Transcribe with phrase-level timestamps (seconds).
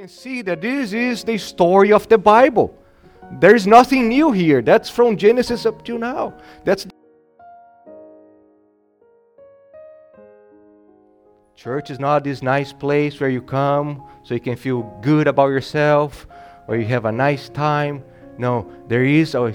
[0.00, 2.74] can see that this is the story of the Bible.
[3.32, 4.62] There's nothing new here.
[4.62, 6.32] That's from Genesis up to now.
[6.64, 6.86] That's
[11.54, 15.48] Church is not this nice place where you come so you can feel good about
[15.48, 16.26] yourself
[16.66, 18.02] or you have a nice time.
[18.38, 19.52] No, there is a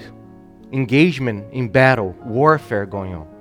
[0.70, 3.35] engagement in battle, warfare going on.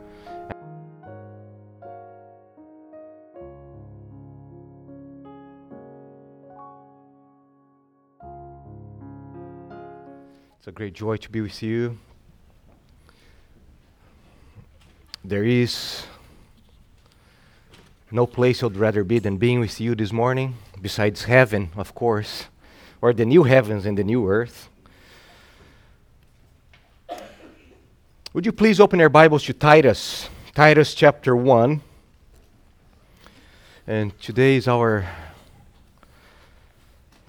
[10.75, 11.97] Great joy to be with you.
[15.23, 16.03] There is
[18.11, 22.47] no place I'd rather be than being with you this morning, besides heaven, of course,
[23.01, 24.67] or the new heavens and the new earth.
[28.33, 31.79] Would you please open your Bibles to Titus, Titus chapter 1.
[33.87, 35.07] And today is our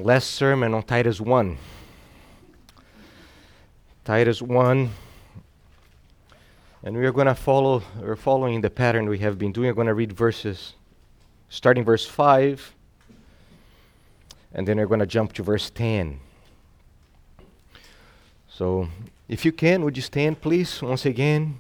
[0.01, 1.59] last sermon on Titus 1.
[4.07, 4.89] Titus 1.
[6.85, 9.67] And we are going to follow, we're following the pattern we have been doing.
[9.67, 10.75] We're going to read verses,
[11.49, 12.73] starting verse 5,
[14.55, 16.21] and then we're going to jump to verse 10.
[18.49, 18.87] So,
[19.29, 21.59] if you can, would you stand, please, once again?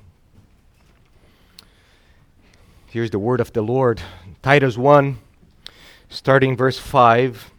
[2.87, 4.01] Here's the word of the Lord.
[4.43, 5.19] Titus 1,
[6.09, 7.51] starting verse 5,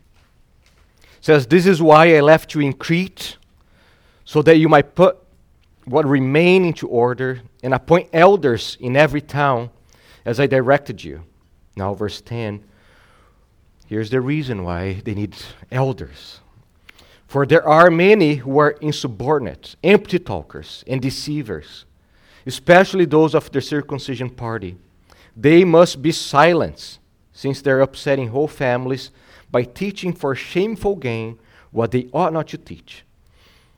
[1.20, 3.36] says, This is why I left you in Crete,
[4.28, 5.18] so that you might put
[5.86, 9.70] what remain into order and appoint elders in every town
[10.26, 11.24] as I directed you.
[11.78, 12.62] Now, verse 10.
[13.88, 15.38] Here's the reason why they need
[15.72, 16.42] elders.
[17.26, 21.86] For there are many who are insubordinate, empty talkers, and deceivers,
[22.46, 24.76] especially those of the circumcision party.
[25.38, 27.00] They must be silenced,
[27.32, 29.10] since they're upsetting whole families
[29.50, 31.40] by teaching for shameful gain
[31.72, 33.06] what they ought not to teach.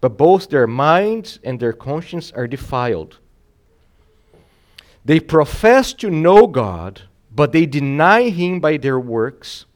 [0.00, 3.18] but both their minds and their conscience are defiled.
[5.04, 9.66] They profess to know God, but they deny Him by their works.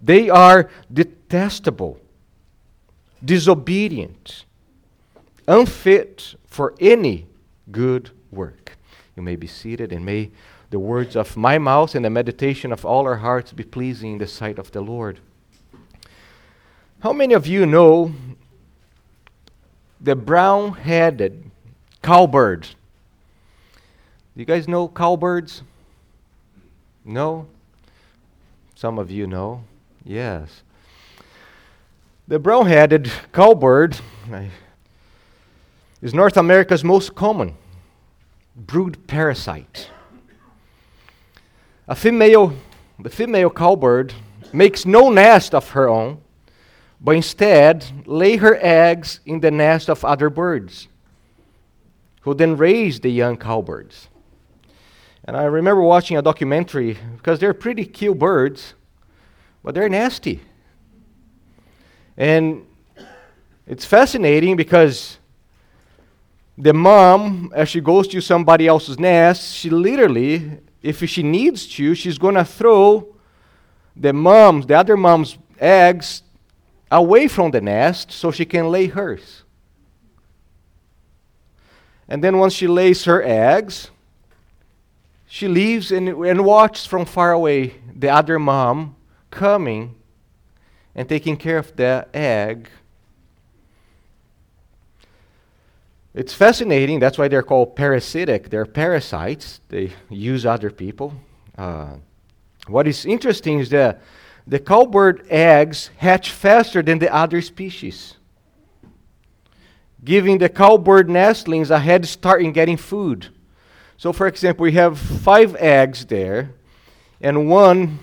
[0.00, 2.00] They are detestable,
[3.24, 4.44] disobedient,
[5.46, 7.26] unfit for any
[7.70, 8.76] good work.
[9.16, 10.30] You may be seated, and may
[10.70, 14.18] the words of my mouth and the meditation of all our hearts be pleasing in
[14.18, 15.18] the sight of the Lord.
[17.00, 18.12] How many of you know
[20.00, 21.50] the brown headed
[22.02, 22.62] cowbird.
[22.62, 25.62] Do you guys know cowbirds?
[27.04, 27.46] No?
[28.74, 29.64] Some of you know.
[30.04, 30.62] Yes.
[32.28, 33.96] The brown headed cowbird
[36.00, 37.56] is North America's most common
[38.54, 39.90] brood parasite.
[41.88, 42.52] A female,
[42.98, 44.12] the female cowbird
[44.52, 46.20] makes no nest of her own
[47.00, 50.88] but instead lay her eggs in the nest of other birds,
[52.22, 54.08] who then raise the young cowbirds.
[55.24, 58.74] And I remember watching a documentary because they're pretty cute birds,
[59.62, 60.40] but they're nasty.
[62.16, 62.66] And
[63.66, 65.18] it's fascinating because
[66.56, 71.94] the mom, as she goes to somebody else's nest, she literally, if she needs to,
[71.94, 73.14] she's going to throw
[73.94, 76.22] the mom's, the other mom's eggs
[76.90, 79.42] away from the nest so she can lay hers.
[82.08, 83.90] And then once she lays her eggs,
[85.26, 88.96] she leaves and, and watches from far away the other mom
[89.30, 89.94] coming
[90.94, 92.70] and taking care of the egg.
[96.14, 96.98] It's fascinating.
[96.98, 98.48] That's why they're called parasitic.
[98.48, 99.60] They're parasites.
[99.68, 101.14] They use other people.
[101.56, 101.96] Uh,
[102.66, 104.00] what is interesting is that
[104.48, 108.14] the cowbird eggs hatch faster than the other species,
[110.02, 113.28] giving the cowbird nestlings a head start in getting food.
[113.98, 116.54] So, for example, we have five eggs there,
[117.20, 117.98] and one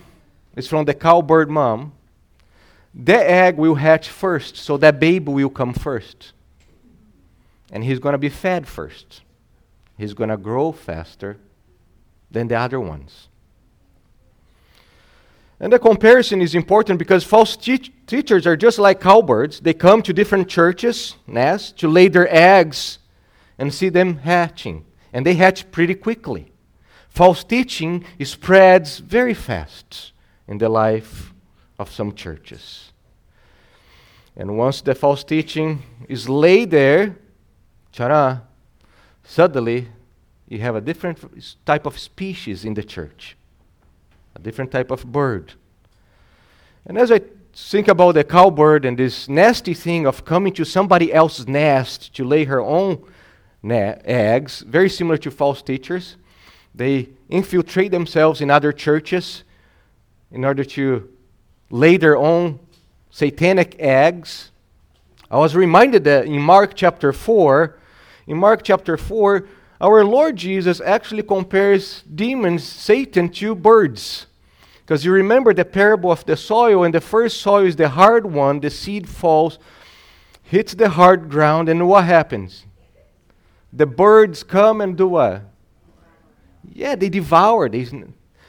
[0.56, 1.94] is from the cowbird mom.
[2.94, 6.32] The egg will hatch first, so that baby will come first.
[7.72, 9.22] And he's going to be fed first.
[9.98, 11.38] He's going to grow faster
[12.30, 13.30] than the other ones.
[15.60, 19.62] And the comparison is important because false te- teachers are just like cowbirds.
[19.62, 23.00] They come to different churches, nests, to lay their eggs
[23.58, 24.86] and see them hatching.
[25.14, 26.52] And they hatch pretty quickly.
[27.08, 30.12] False teaching spreads very fast
[30.48, 31.34] in the life
[31.80, 32.92] of some churches.
[34.36, 37.16] And once the false teaching is laid there,
[37.94, 38.44] chara,
[39.24, 39.88] suddenly
[40.50, 41.18] you have a different
[41.66, 43.38] type of species in the church,
[44.36, 45.54] a different type of bird.
[46.86, 47.22] And as I
[47.54, 52.26] think about the cowbird and this nasty thing of coming to somebody else's nest to
[52.26, 53.04] lay her own
[53.64, 56.18] na- eggs, very similar to false teachers,
[56.76, 59.44] they infiltrate themselves in other churches
[60.32, 61.10] in order to
[61.70, 62.60] lay their own
[63.10, 64.52] satanic eggs.
[65.32, 67.80] I was reminded that in Mark chapter 4,
[68.28, 69.48] in Mark chapter 4,
[69.82, 74.28] our Lord Jesus actually compares demons, Satan, to birds.
[74.80, 78.26] Because you remember the parable of the soil, and the first soil is the hard
[78.26, 79.58] one, the seed falls,
[80.44, 82.66] hits the hard ground, and what happens?
[83.74, 85.42] The birds come and do what?
[86.72, 87.68] Yeah, they devour.
[87.68, 87.88] They,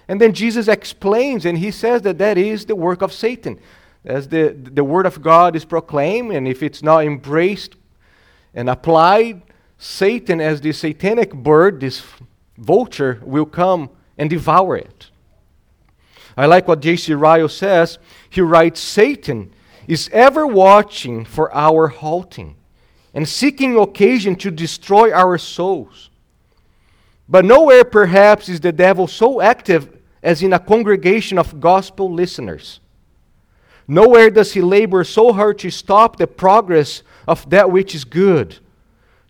[0.08, 3.58] and then Jesus explains, and he says that that is the work of Satan.
[4.04, 7.74] As the, the word of God is proclaimed, and if it's not embraced
[8.54, 9.42] and applied,
[9.78, 12.02] Satan, as the satanic bird, this
[12.56, 15.10] vulture, will come and devour it.
[16.36, 17.14] I like what J.C.
[17.14, 17.98] Ryle says.
[18.28, 19.52] He writes Satan
[19.86, 22.56] is ever watching for our halting
[23.14, 26.10] and seeking occasion to destroy our souls.
[27.28, 32.80] But nowhere, perhaps, is the devil so active as in a congregation of gospel listeners.
[33.88, 38.58] Nowhere does he labor so hard to stop the progress of that which is good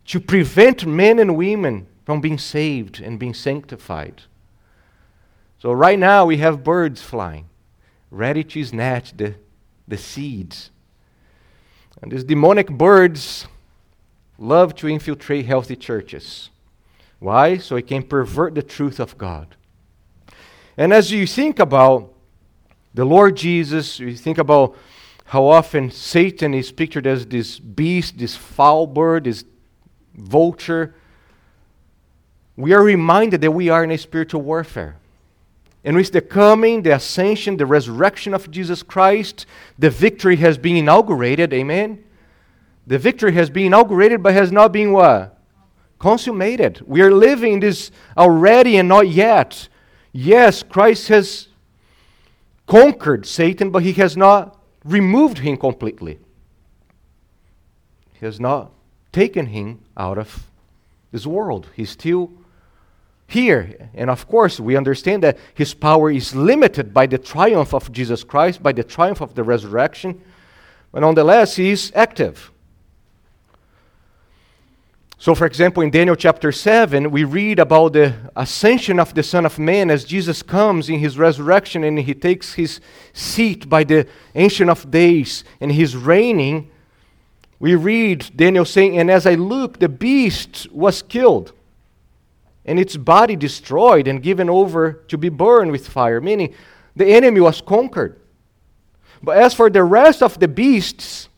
[0.07, 4.23] to prevent men and women from being saved and being sanctified.
[5.59, 7.49] So, right now, we have birds flying,
[8.11, 9.35] ready to snatch the,
[9.87, 10.71] the seeds.
[12.01, 13.47] And these demonic birds
[14.37, 16.49] love to infiltrate healthy churches.
[17.19, 17.57] Why?
[17.57, 19.55] So it can pervert the truth of God.
[20.77, 22.13] And as you think about
[22.93, 24.77] the Lord Jesus, you think about
[25.25, 29.43] how often Satan is pictured as this beast, this foul bird, this
[30.17, 30.95] vulture,
[32.55, 34.97] we are reminded that we are in a spiritual warfare.
[35.83, 39.45] In which the coming, the ascension, the resurrection of Jesus Christ,
[39.79, 41.53] the victory has been inaugurated.
[41.53, 42.03] Amen?
[42.87, 45.37] The victory has been inaugurated, but has not been what?
[45.99, 46.81] Consummated.
[46.85, 49.69] We are living this already and not yet.
[50.11, 51.47] Yes, Christ has
[52.65, 56.19] conquered Satan, but he has not removed him completely.
[58.13, 58.71] He has not
[59.17, 60.45] taken him out of
[61.11, 61.65] this world.
[61.75, 62.31] He's still
[63.25, 63.89] here.
[63.95, 68.23] And of course, we understand that his power is limited by the triumph of Jesus
[68.23, 70.21] Christ, by the triumph of the resurrection.
[70.91, 72.51] But nonetheless, he is active.
[75.17, 79.47] So, for example, in Daniel chapter 7, we read about the ascension of the Son
[79.47, 82.79] of Man as Jesus comes in his resurrection and he takes his
[83.13, 84.05] seat by the
[84.35, 86.69] Ancient of Days and he's reigning
[87.59, 91.53] we read Daniel saying, And as I looked, the beast was killed,
[92.65, 96.53] and its body destroyed and given over to be burned with fire, meaning
[96.95, 98.19] the enemy was conquered.
[99.23, 101.29] But as for the rest of the beasts,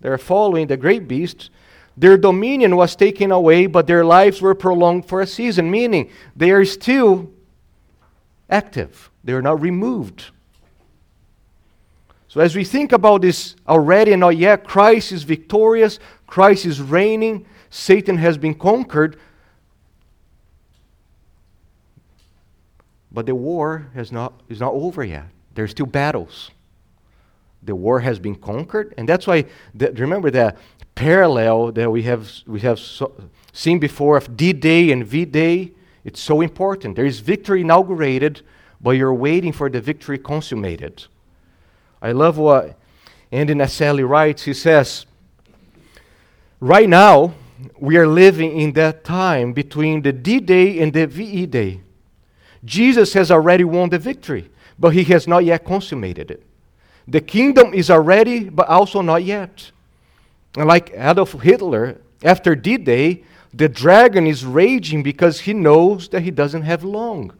[0.00, 1.50] they're following the great beast,
[1.96, 6.50] their dominion was taken away, but their lives were prolonged for a season, meaning they
[6.50, 7.30] are still
[8.48, 10.30] active, they are not removed.
[12.32, 16.80] So, as we think about this already and not yet, Christ is victorious, Christ is
[16.80, 19.18] reigning, Satan has been conquered.
[23.10, 25.26] But the war has not, is not over yet.
[25.54, 26.50] There are still battles.
[27.62, 30.56] The war has been conquered, and that's why, remember the
[30.94, 33.12] parallel that we have, we have so,
[33.52, 35.72] seen before of D Day and V Day?
[36.02, 36.96] It's so important.
[36.96, 38.40] There is victory inaugurated,
[38.80, 41.04] but you're waiting for the victory consummated.
[42.02, 42.76] I love what
[43.30, 44.42] Andy Naselli writes.
[44.42, 45.06] He says,
[46.58, 47.34] Right now,
[47.78, 51.80] we are living in that time between the D Day and the VE Day.
[52.64, 56.42] Jesus has already won the victory, but he has not yet consummated it.
[57.06, 59.70] The kingdom is already, but also not yet.
[60.56, 66.22] And like Adolf Hitler, after D Day, the dragon is raging because he knows that
[66.22, 67.32] he doesn't have long.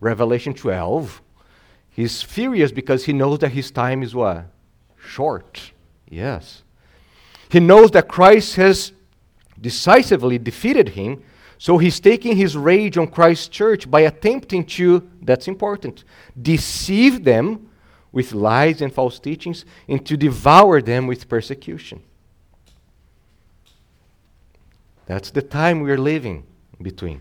[0.00, 1.22] Revelation 12
[1.94, 4.46] He's furious because he knows that his time is what?
[4.98, 5.72] Short.
[6.08, 6.62] Yes.
[7.48, 8.92] He knows that Christ has
[9.60, 11.22] decisively defeated him,
[11.56, 16.02] so he's taking his rage on Christ's church by attempting to, that's important,
[16.40, 17.70] deceive them
[18.10, 22.02] with lies and false teachings, and to devour them with persecution.
[25.06, 26.44] That's the time we're living
[26.82, 27.20] between.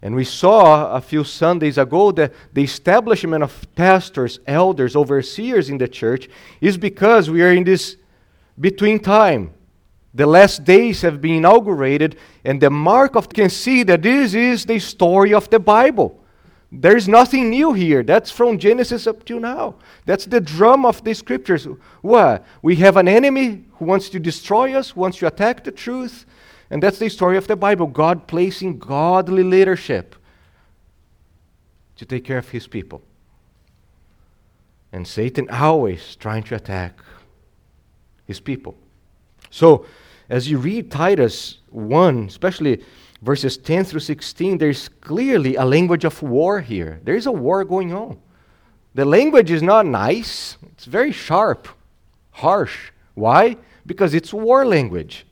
[0.00, 5.78] And we saw a few Sundays ago that the establishment of pastors, elders, overseers in
[5.78, 6.28] the church
[6.60, 7.96] is because we are in this
[8.58, 9.52] between time.
[10.14, 14.64] The last days have been inaugurated, and the mark of can see that this is
[14.64, 16.18] the story of the Bible.
[16.70, 18.02] There's nothing new here.
[18.02, 19.76] That's from Genesis up to now.
[20.04, 21.66] That's the drum of the scriptures.
[22.02, 22.44] What?
[22.62, 26.26] We have an enemy who wants to destroy us, wants to attack the truth,
[26.70, 30.14] and that's the story of the Bible God placing godly leadership
[31.96, 33.02] to take care of his people.
[34.92, 37.00] And Satan always trying to attack
[38.26, 38.76] his people.
[39.50, 39.86] So,
[40.30, 42.84] as you read Titus 1, especially
[43.22, 47.00] verses 10 through 16, there's clearly a language of war here.
[47.04, 48.18] There is a war going on.
[48.94, 51.68] The language is not nice, it's very sharp,
[52.30, 52.90] harsh.
[53.14, 53.56] Why?
[53.86, 55.26] Because it's war language.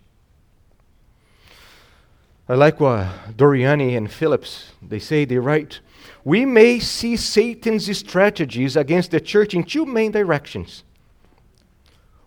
[2.48, 5.80] I like what Doriani and Phillips they say they write
[6.26, 10.82] we may see Satan's strategies against the church in two main directions.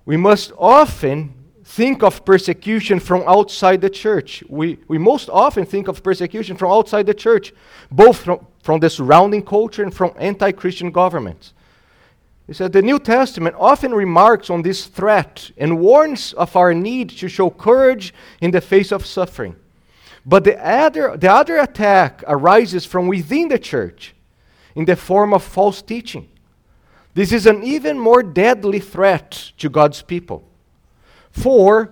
[0.06, 1.34] We must often
[1.66, 4.42] think of persecution from outside the church.
[4.48, 7.54] We, we most often think of persecution from outside the church,
[7.92, 11.54] both from, from the surrounding culture and from anti Christian governments.
[12.48, 17.10] He said the New Testament often remarks on this threat and warns of our need
[17.10, 19.58] to show courage in the face of suffering.
[20.26, 24.14] But the other, the other attack arises from within the church
[24.76, 26.30] in the form of false teaching.
[27.14, 30.44] This is an even more deadly threat to God's people.
[31.32, 31.92] For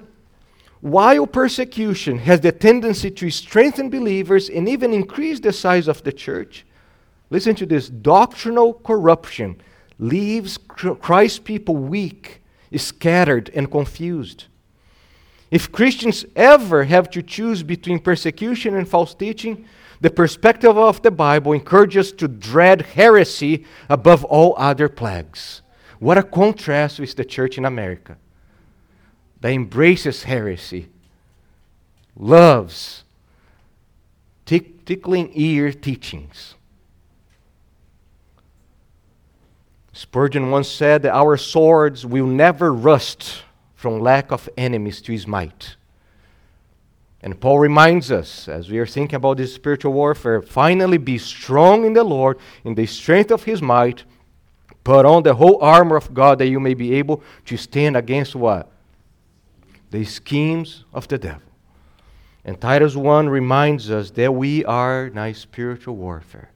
[0.82, 6.12] while persecution has the tendency to strengthen believers and even increase the size of the
[6.12, 6.66] church,
[7.30, 9.60] listen to this doctrinal corruption
[10.00, 12.44] leaves Christ's people weak,
[12.76, 14.46] scattered, and confused.
[15.50, 19.66] If Christians ever have to choose between persecution and false teaching,
[20.02, 25.62] the perspective of the Bible encourages us to dread heresy above all other plagues.
[26.00, 28.18] What a contrast with the church in America
[29.42, 30.90] that embraces heresy,
[32.16, 33.04] loves
[34.46, 36.56] tick, tickling ear teachings.
[39.94, 43.44] Spurgeon once said that our swords will never rust
[43.78, 45.76] from lack of enemies to his might.
[47.22, 51.86] And Paul reminds us, as we are thinking about this spiritual warfare, finally be strong
[51.86, 54.04] in the Lord, in the strength of his might.
[54.84, 58.36] Put on the whole armor of God that you may be able to stand against
[58.36, 58.72] what?
[59.92, 61.42] The schemes of the devil.
[62.44, 66.50] And Titus 1 reminds us that we are in spiritual warfare.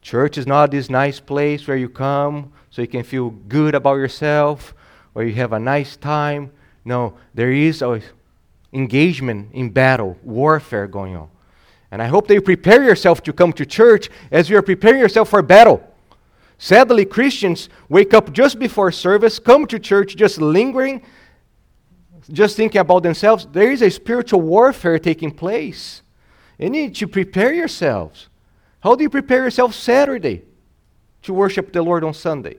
[0.00, 3.96] Church is not this nice place where you come so you can feel good about
[3.96, 4.72] yourself
[5.14, 6.50] or you have a nice time.
[6.84, 8.00] No, there is a
[8.72, 11.28] engagement in battle, warfare going on.
[11.90, 15.00] And I hope that you prepare yourself to come to church as you are preparing
[15.00, 15.82] yourself for battle.
[16.58, 21.02] Sadly, Christians wake up just before service, come to church just lingering,
[22.32, 23.46] just thinking about themselves.
[23.52, 26.02] There is a spiritual warfare taking place.
[26.58, 28.28] You need to prepare yourselves.
[28.80, 30.42] How do you prepare yourself Saturday
[31.22, 32.56] to worship the Lord on Sunday?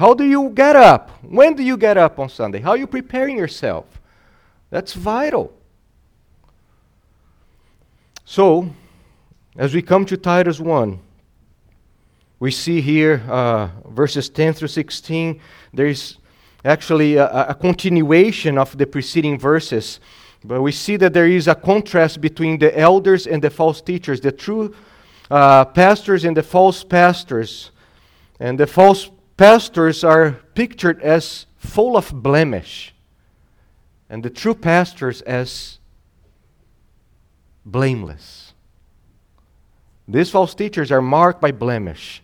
[0.00, 1.10] How do you get up?
[1.20, 2.60] When do you get up on Sunday?
[2.60, 3.84] How are you preparing yourself?
[4.70, 5.52] That's vital.
[8.24, 8.70] So,
[9.58, 10.98] as we come to Titus 1,
[12.38, 15.38] we see here uh, verses 10 through 16,
[15.74, 16.16] there is
[16.64, 20.00] actually a, a, continuation of the preceding verses.
[20.42, 24.22] But we see that there is a contrast between the elders and the false teachers,
[24.22, 24.74] the true
[25.30, 27.70] uh, pastors and the false pastors.
[28.38, 32.92] And the false pastors are pictured as full of blemish,
[34.10, 35.78] and the true pastors as
[37.64, 38.52] blameless.
[40.06, 42.22] These false teachers are marked by blemish.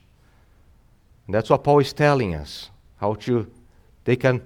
[1.27, 2.69] And that's what Paul is telling us,
[2.99, 3.51] how to
[4.05, 4.39] take a,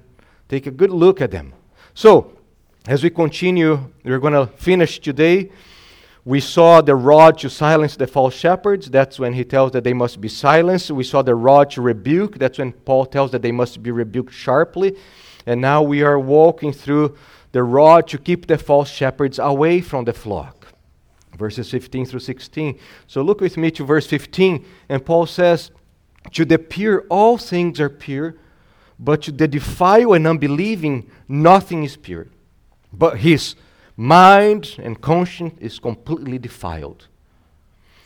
[0.48, 1.52] take a good look at them.
[1.94, 2.38] So,
[2.86, 5.50] as we continue, we're going to finish today
[6.30, 8.88] we saw the rod to silence the false shepherds.
[8.88, 10.92] That's when he tells that they must be silenced.
[10.92, 12.38] We saw the rod to rebuke.
[12.38, 14.96] That's when Paul tells that they must be rebuked sharply.
[15.44, 17.16] And now we are walking through
[17.50, 20.68] the rod to keep the false shepherds away from the flock.
[21.36, 22.78] Verses 15 through 16.
[23.08, 24.64] So look with me to verse 15.
[24.88, 25.72] And Paul says,
[26.34, 28.36] To the pure, all things are pure,
[29.00, 32.28] but to the defile and unbelieving, nothing is pure.
[32.92, 33.56] But his
[34.00, 37.06] mind and conscience is completely defiled.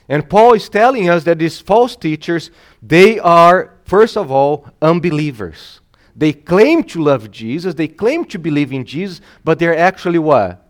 [0.08, 2.50] And Paul is telling us that these false teachers,
[2.82, 5.80] they are first of all, unbelievers.
[6.16, 10.68] They claim to love Jesus, they claim to believe in Jesus, but they're actually what?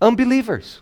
[0.00, 0.80] Unbelievers.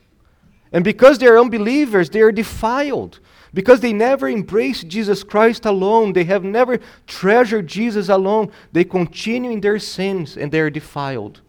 [0.73, 3.20] And because they're unbelievers, they are defiled.
[3.52, 9.50] Because they never embrace Jesus Christ alone, they have never treasured Jesus alone, they continue
[9.50, 11.40] in their sins and they are defiled.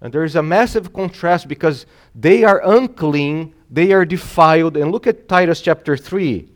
[0.00, 4.76] And there is a massive contrast because they are unclean, they are defiled.
[4.76, 6.48] And look at Titus chapter 3.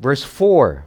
[0.00, 0.84] Verse 4.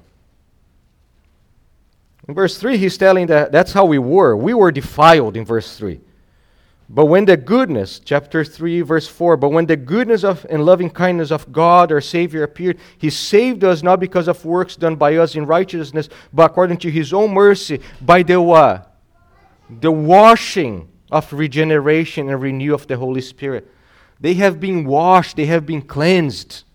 [2.28, 4.36] In verse 3, he's telling that that's how we were.
[4.36, 6.00] We were defiled in verse 3.
[6.94, 10.90] But when the goodness, chapter 3, verse 4, but when the goodness of and loving
[10.90, 15.16] kindness of God our Savior appeared, He saved us not because of works done by
[15.16, 18.94] us in righteousness, but according to His own mercy, by the what?
[19.70, 23.72] The washing of regeneration and renew of the Holy Spirit.
[24.20, 26.66] They have been washed, they have been cleansed.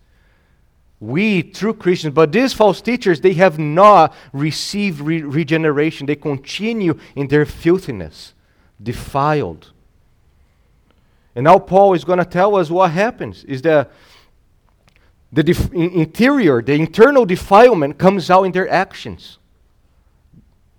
[0.99, 6.07] We, true Christians, but these false teachers, they have not received re- regeneration.
[6.07, 8.33] They continue in their filthiness,
[8.81, 9.73] defiled.
[11.37, 13.91] And now Paul is going to tell us what happens is that
[15.31, 19.37] the def- interior, the internal defilement comes out in their actions.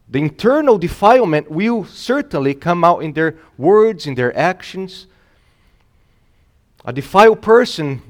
[0.09, 5.07] The internal defilement will certainly come out in their words, in their actions.
[6.85, 8.03] A defiled person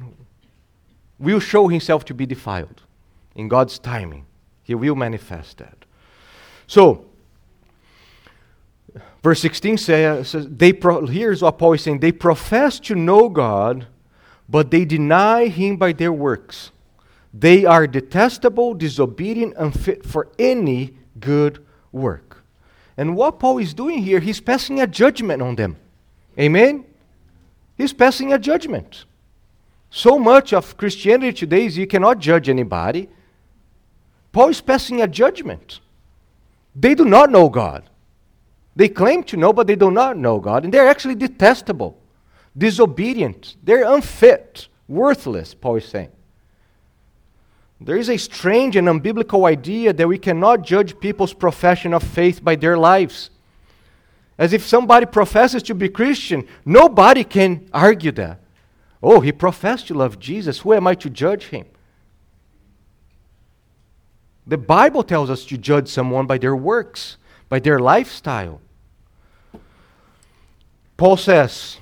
[1.19, 2.81] will show himself to be defiled
[3.35, 4.25] in God's timing.
[4.63, 5.85] He will manifest that.
[6.67, 7.08] So,
[9.23, 13.29] Verse 16 uh, says, they pro- here's what Paul is saying they profess to know
[13.29, 13.87] God,
[14.49, 16.71] but they deny him by their works.
[17.35, 22.45] They are detestable, disobedient, unfit for any good work.
[22.97, 25.77] And what Paul is doing here, he's passing a judgment on them.
[26.39, 26.85] Amen?
[27.77, 29.05] He's passing a judgment.
[29.91, 33.09] So much of Christianity today is you cannot judge anybody.
[34.33, 35.81] Paul is passing a judgment.
[36.75, 37.88] They do not know God.
[38.79, 40.63] They claim to know, but they do not know God.
[40.63, 41.99] And they're actually detestable,
[42.57, 43.57] disobedient.
[43.61, 46.13] They're unfit, worthless, Paul is saying.
[47.81, 52.45] There is a strange and unbiblical idea that we cannot judge people's profession of faith
[52.45, 53.31] by their lives.
[54.39, 58.39] As if somebody professes to be Christian, nobody can argue that.
[59.03, 60.61] Oh, he professed to love Jesus.
[60.61, 61.67] Who am I to judge him?
[64.47, 67.17] The Bible tells us to judge someone by their works,
[67.49, 68.61] by their lifestyle.
[70.99, 71.79] Paul says,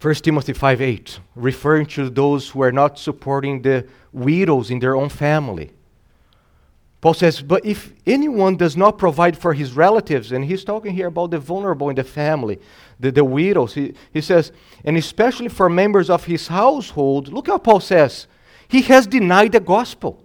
[0.00, 4.96] 1 Timothy 5 8, referring to those who are not supporting the widows in their
[4.96, 5.70] own family.
[7.02, 11.08] Paul says, But if anyone does not provide for his relatives, and he's talking here
[11.08, 12.58] about the vulnerable in the family,
[12.98, 14.50] the, the widows, he, he says,
[14.82, 18.26] and especially for members of his household, look how Paul says,
[18.66, 20.24] he has denied the gospel.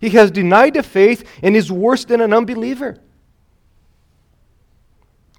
[0.00, 2.96] He has denied the faith and is worse than an unbeliever.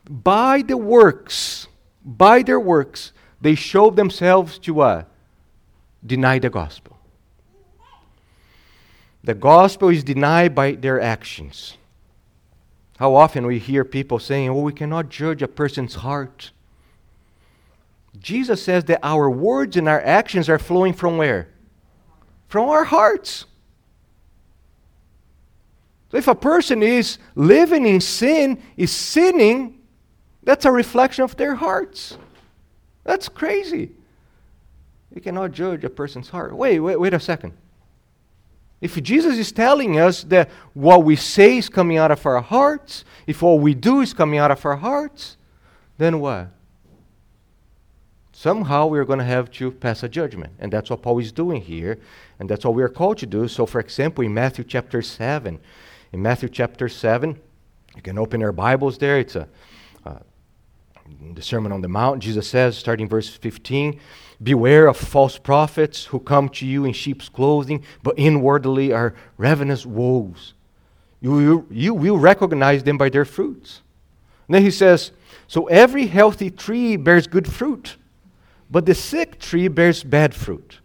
[0.10, 1.65] By the works,
[2.06, 5.04] by their works, they show themselves to uh,
[6.06, 6.98] deny the gospel.
[9.24, 11.78] The gospel is denied by their actions.
[12.98, 16.52] How often we hear people saying, Oh, we cannot judge a person's heart.
[18.20, 21.50] Jesus says that our words and our actions are flowing from where?
[22.48, 23.46] From our hearts.
[26.12, 29.80] So if a person is living in sin, is sinning,
[30.46, 32.18] that's a reflection of their hearts.
[33.04, 33.92] That's crazy.
[35.14, 36.56] You cannot judge a person's heart.
[36.56, 37.54] Wait, wait, wait a second.
[38.82, 43.06] If Jesus is telling us that what we say is coming out of our hearts,
[43.26, 45.38] if what we do is coming out of our hearts,
[45.98, 46.50] then what?
[48.34, 50.54] Somehow we're going to have to pass a judgment.
[50.60, 51.98] And that's what Paul is doing here.
[52.38, 53.48] And that's what we are called to do.
[53.48, 55.60] So, for example, in Matthew chapter 7,
[56.12, 57.40] in Matthew chapter 7,
[57.96, 59.18] you can open your Bibles there.
[59.20, 59.48] It's a
[61.34, 64.00] the Sermon on the Mount, Jesus says, starting verse 15,
[64.42, 69.86] Beware of false prophets who come to you in sheep's clothing, but inwardly are ravenous
[69.86, 70.54] wolves.
[71.22, 73.82] You, you, you will recognize them by their fruits.
[74.48, 75.12] And then he says,
[75.48, 77.98] So every healthy tree bears good fruit,
[78.70, 80.80] but the sick tree bears bad fruit.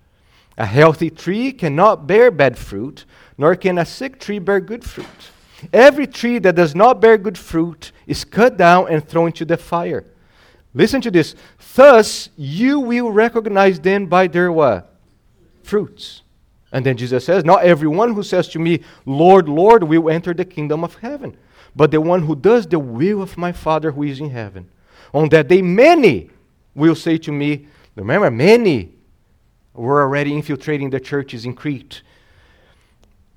[0.56, 3.04] A healthy tree cannot bear bad fruit,
[3.37, 5.06] nor can a sick tree bear good fruit.
[5.73, 9.57] Every tree that does not bear good fruit is cut down and thrown into the
[9.57, 10.05] fire.
[10.75, 11.35] Listen to this.
[11.75, 14.94] Thus you will recognize them by their what?
[15.62, 16.23] Fruits.
[16.73, 20.44] And then Jesus says, Not everyone who says to me, Lord, Lord, will enter the
[20.44, 21.37] kingdom of heaven,
[21.75, 24.68] but the one who does the will of my Father who is in heaven.
[25.12, 26.31] On that day, many
[26.75, 28.92] will say to me, Remember, many
[29.75, 32.03] were already infiltrating the churches in Crete.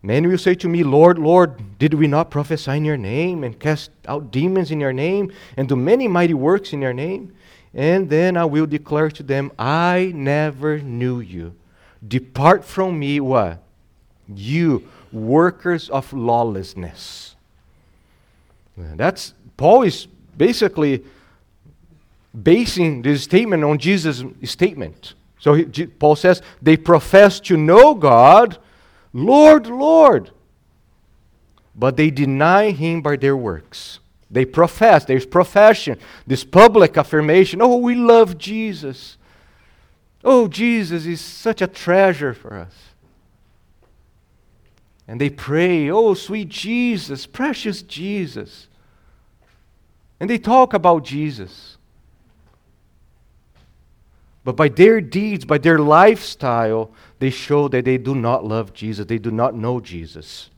[0.05, 3.57] Many will say to me, Lord, Lord, did we not prophesy in your name and
[3.57, 7.33] cast out demons in your name and do many mighty works in your name?
[7.73, 11.55] And then I will declare to them, I never knew you.
[12.05, 13.63] Depart from me, what?
[14.27, 17.35] You workers of lawlessness.
[18.75, 21.03] That's Paul is basically
[22.41, 25.13] basing this statement on Jesus' statement.
[25.39, 28.57] So he, Paul says, they profess to know God,
[29.13, 30.31] Lord, Lord,
[31.75, 33.99] but they deny him by their works.
[34.29, 39.17] They profess, there's profession, this public affirmation oh, we love Jesus.
[40.23, 42.73] Oh, Jesus is such a treasure for us.
[45.07, 48.67] And they pray, Oh, sweet Jesus, precious Jesus.
[50.19, 51.72] And they talk about Jesus.
[54.43, 59.05] But by their deeds, by their lifestyle, they show that they do not love Jesus.
[59.05, 60.49] They do not know Jesus.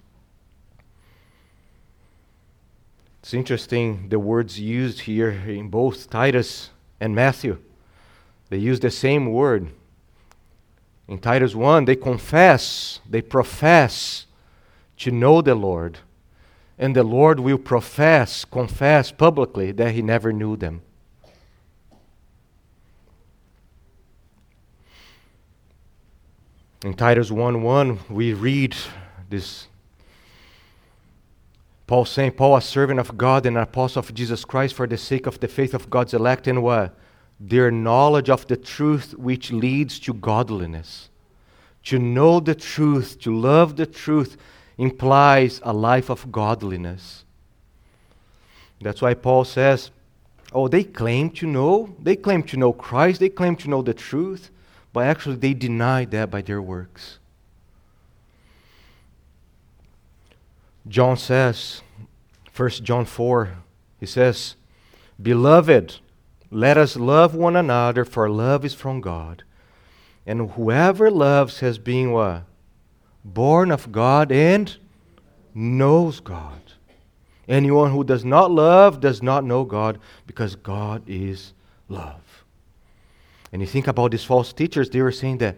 [3.21, 6.69] It's interesting the words used here in both Titus
[6.99, 7.57] and Matthew.
[8.49, 9.71] They use the same word.
[11.07, 14.25] In Titus 1, they confess, they profess
[14.97, 15.99] to know the Lord.
[16.77, 20.81] And the Lord will profess, confess publicly that he never knew them.
[26.85, 28.75] In Titus 1 1, we read
[29.27, 29.69] this
[31.87, 34.95] Paul saying, Paul, a servant of God and an apostle of Jesus Christ, for the
[34.95, 36.95] sake of the faith of God's elect, and what?
[37.39, 41.09] Their knowledge of the truth which leads to godliness.
[41.85, 44.37] To know the truth, to love the truth,
[44.77, 47.25] implies a life of godliness.
[48.79, 49.89] That's why Paul says,
[50.53, 53.95] Oh, they claim to know, they claim to know Christ, they claim to know the
[53.95, 54.51] truth,
[54.95, 57.19] but actually they denied that by their works.
[60.87, 61.81] John says,
[62.55, 63.57] 1 John 4,
[63.99, 64.55] he says,
[65.21, 65.97] Beloved,
[66.49, 69.43] let us love one another, for love is from God.
[70.25, 72.45] And whoever loves has been what?
[73.25, 74.77] born of God and
[75.53, 76.61] knows God.
[77.47, 81.53] Anyone who does not love does not know God because God is
[81.89, 82.21] love.
[83.55, 85.55] And you think about these false teachers, they were saying that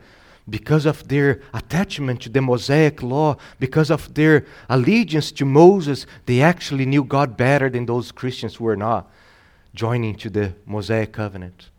[0.48, 6.44] because of their attachment to the Mosaic law, because of their allegiance to Moses, they
[6.44, 9.12] actually knew God better than those Christians who were not
[9.74, 11.72] joining to the Mosaic covenant.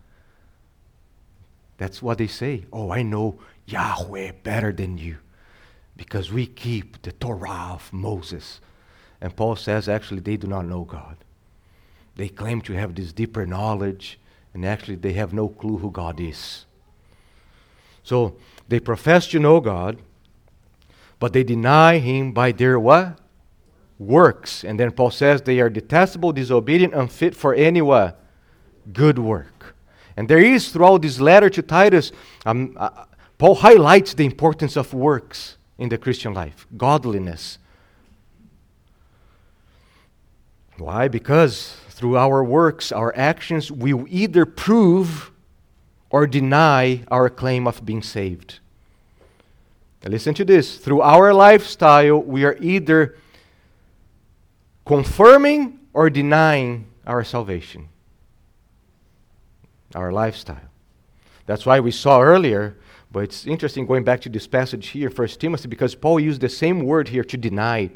[1.77, 2.65] That's what they say.
[2.73, 5.19] Oh, I know Yahweh better than you
[5.97, 8.61] because we keep the Torah of Moses.
[9.21, 11.17] And Paul says actually they do not know God.
[12.17, 14.19] They claim to have this deeper knowledge,
[14.59, 16.67] and actually they have no clue who God is.
[18.03, 18.35] So
[18.67, 19.99] they profess to know God,
[21.21, 23.21] but they deny him by their what?
[24.01, 24.65] Works.
[24.65, 28.21] And then Paul says they are detestable, disobedient, unfit for any what?
[28.93, 29.77] Good work.
[30.17, 32.11] And there is throughout this letter to Titus,
[32.45, 33.05] um, uh,
[33.39, 37.59] Paul highlights the importance of works in the Christian life godliness.
[40.79, 41.07] Why?
[41.07, 45.31] Because through our works, our actions, we will either prove
[46.11, 48.61] or deny our claim of being saved.
[50.03, 50.79] Now listen to this.
[50.79, 53.17] Through our lifestyle, we are either
[54.87, 57.89] confirming or denying our salvation.
[59.95, 60.71] Our lifestyle.
[61.47, 62.77] That's why we saw earlier
[63.11, 66.49] but it's interesting going back to this passage here, 1 Timothy, because Paul used the
[66.49, 67.91] same word here to deny.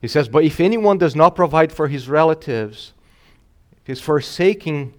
[0.00, 2.94] He says, But if anyone does not provide for his relatives,
[3.90, 4.94] he's forsaking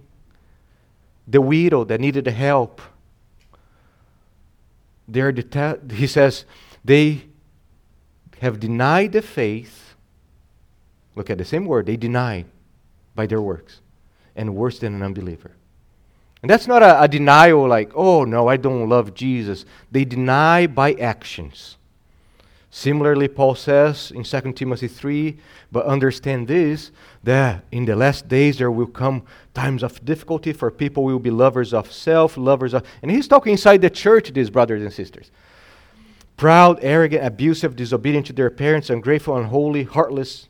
[1.26, 2.80] the widow that needed help.
[5.08, 6.44] They're deta- he says,
[6.84, 7.22] they
[8.40, 9.94] have denied the faith.
[11.14, 12.46] Look at the same word, they denied
[13.14, 13.80] by their works,
[14.36, 15.52] and worse than an unbeliever.
[16.42, 19.64] And that's not a, a, denial like, oh, no, I don't love Jesus.
[19.90, 21.76] They deny by actions.
[22.74, 25.36] Similarly, Paul says in 2 Timothy 3,
[25.70, 26.90] but understand this,
[27.22, 31.30] that in the last days there will come times of difficulty, for people will be
[31.30, 32.82] lovers of self, lovers of.
[33.02, 35.30] And he's talking inside the church, these brothers and sisters.
[36.38, 40.48] Proud, arrogant, abusive, disobedient to their parents, ungrateful, unholy, heartless,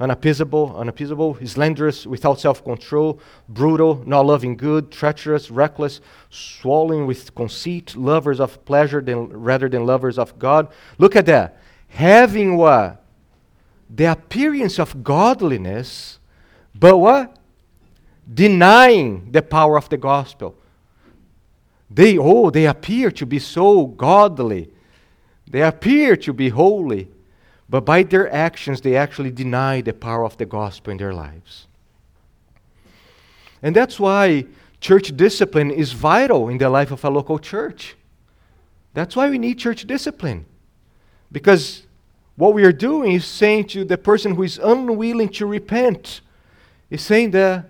[0.00, 7.96] unappeasable, unappeasable, slanderous, without self control, brutal, not loving good, treacherous, reckless, swollen with conceit,
[7.96, 10.68] lovers of pleasure than, rather than lovers of God.
[10.98, 11.60] Look at that.
[11.88, 13.04] Having what?
[13.90, 16.18] The appearance of godliness,
[16.74, 17.36] but what?
[18.32, 20.54] Denying the power of the gospel.
[21.90, 24.70] They, oh, they appear to be so godly.
[25.50, 27.08] They appear to be holy.
[27.68, 31.66] But by their actions, they actually deny the power of the gospel in their lives.
[33.62, 34.46] And that's why
[34.80, 37.96] church discipline is vital in the life of a local church.
[38.94, 40.46] That's why we need church discipline.
[41.30, 41.82] Because
[42.36, 46.20] what we are doing is saying to the person who is unwilling to repent,
[46.88, 47.68] is saying that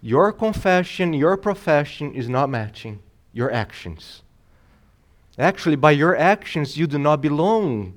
[0.00, 3.00] your confession, your profession is not matching
[3.32, 4.22] your actions.
[5.38, 7.92] Actually, by your actions, you do not belong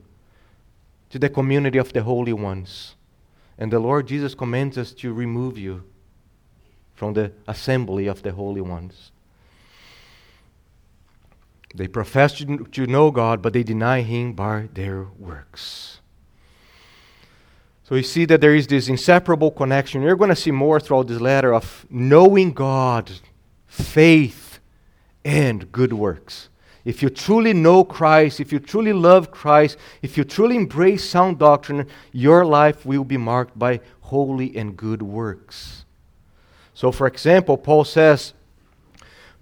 [1.09, 2.95] to the community of the holy ones.
[3.57, 5.83] And the Lord Jesus commands us to remove you
[6.93, 9.11] from the assembly of the holy ones.
[11.75, 15.99] They profess to know God, but they deny Him by their works.
[17.83, 20.01] So you see that there is this inseparable connection.
[20.01, 23.11] You're going to see more throughout this letter of knowing God,
[23.65, 24.59] faith,
[25.25, 26.49] and good works.
[26.85, 31.37] If you truly know Christ, if you truly love Christ, if you truly embrace sound
[31.37, 35.85] doctrine, your life will be marked by holy and good works.
[36.73, 38.33] So, for example, Paul says,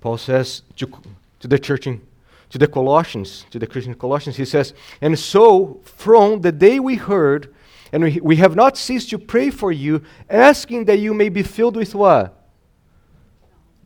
[0.01, 0.91] Paul says to,
[1.39, 2.01] to the church in,
[2.49, 6.95] to the Colossians, to the Christian Colossians, he says, And so from the day we
[6.95, 7.53] heard,
[7.91, 11.43] and we, we have not ceased to pray for you, asking that you may be
[11.43, 12.33] filled with what?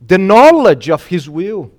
[0.06, 1.70] The knowledge of his will.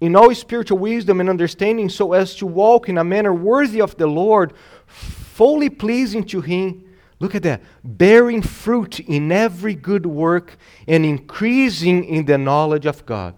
[0.00, 3.96] In all spiritual wisdom and understanding, so as to walk in a manner worthy of
[3.96, 4.52] the Lord,
[4.86, 6.84] fully pleasing to him
[7.20, 7.62] Look at that.
[7.82, 10.56] Bearing fruit in every good work
[10.86, 13.34] and increasing in the knowledge of God.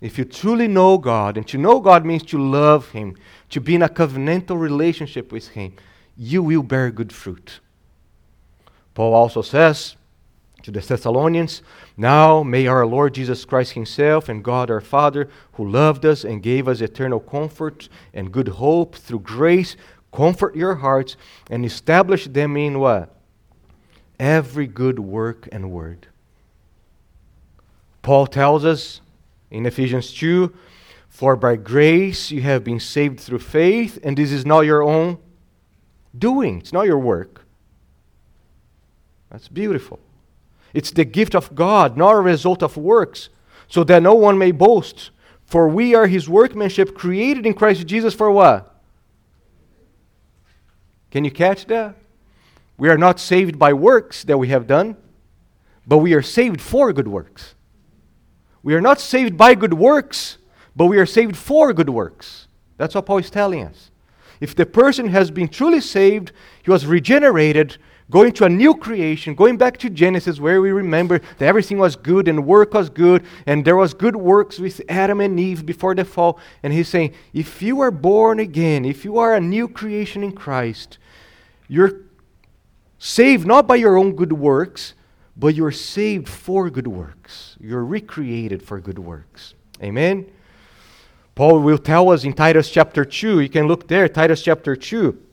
[0.00, 3.16] If you truly know God, and to know God means to love Him,
[3.50, 5.74] to be in a covenantal relationship with Him,
[6.16, 7.58] you will bear good fruit.
[8.94, 9.96] Paul also says
[10.68, 11.62] to the Thessalonians,
[11.96, 16.42] Now may our Lord Jesus Christ Himself and God our Father, who loved us and
[16.42, 19.76] gave us eternal comfort and good hope through grace,
[20.12, 21.16] comfort your hearts,
[21.50, 23.14] and establish them in what?
[24.20, 26.08] Every good work and word.
[28.02, 29.00] Paul tells us
[29.50, 30.52] in Ephesians 2
[31.08, 35.16] For by grace you have been saved through faith, and this is not your own
[36.16, 37.46] doing, it's not your work.
[39.30, 39.98] That's beautiful.
[40.74, 43.28] It's the gift of God, not a result of works,
[43.68, 45.10] so that no one may boast.
[45.46, 48.74] For we are his workmanship, created in Christ Jesus for what?
[51.10, 51.94] Can you catch that?
[52.76, 54.96] We are not saved by works that we have done,
[55.86, 57.54] but we are saved for good works.
[58.62, 60.36] We are not saved by good works,
[60.76, 62.46] but we are saved for good works.
[62.76, 63.90] That's what Paul is telling us.
[64.40, 67.78] If the person has been truly saved, he was regenerated,
[68.10, 71.94] going to a new creation, going back to Genesis where we remember that everything was
[71.94, 75.94] good and work was good and there was good works with Adam and Eve before
[75.94, 76.38] the fall.
[76.62, 80.32] And he's saying, if you are born again, if you are a new creation in
[80.32, 80.98] Christ,
[81.68, 82.00] you're
[82.98, 84.94] saved not by your own good works,
[85.36, 87.56] but you're saved for good works.
[87.60, 89.54] You're recreated for good works.
[89.82, 90.30] Amen.
[91.34, 95.26] Paul will tell us in Titus chapter 2, you can look there, Titus chapter 2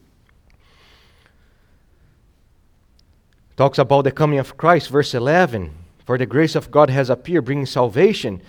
[3.57, 5.73] talks about the coming of Christ, verse 11.
[6.05, 8.41] For the grace of God has appeared, bringing salvation.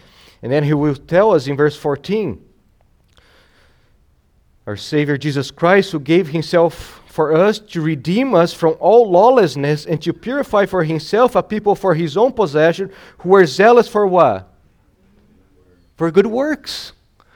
[0.43, 2.43] And then he will tell us in verse 14
[4.67, 9.87] our Savior Jesus Christ, who gave himself for us to redeem us from all lawlessness
[9.87, 14.07] and to purify for himself a people for his own possession who are zealous for
[14.07, 14.53] what?
[15.97, 16.93] For good works.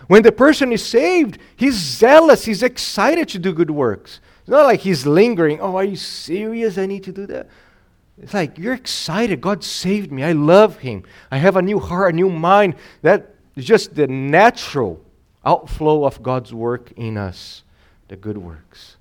[0.09, 4.21] When the person is saved, he's zealous, he's excited to do good works.
[4.51, 5.61] Not like he's lingering.
[5.61, 6.77] Oh, are you serious?
[6.77, 7.49] I need to do that.
[8.21, 9.41] It's like you're excited.
[9.41, 10.25] God saved me.
[10.25, 11.05] I love Him.
[11.31, 12.75] I have a new heart, a new mind.
[13.03, 15.01] That is just the natural
[15.47, 17.63] outflow of God's work in us,
[18.09, 18.97] the good works.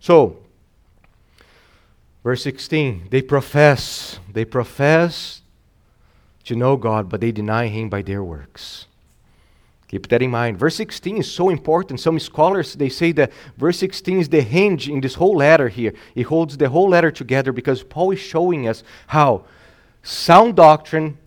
[0.00, 0.38] So,
[2.24, 5.42] verse 16 they profess, they profess
[6.46, 8.88] to know God, but they deny Him by their works.
[9.90, 10.56] Keep that in mind.
[10.56, 11.98] Verse 16 is so important.
[11.98, 15.92] Some scholars they say that verse 16 is the hinge in this whole letter here.
[16.14, 19.46] It holds the whole letter together because Paul is showing us how
[20.04, 21.18] sound doctrine,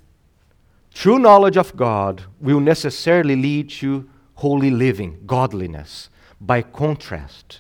[0.93, 7.60] true knowledge of God will necessarily lead to holy living, godliness, by contrast.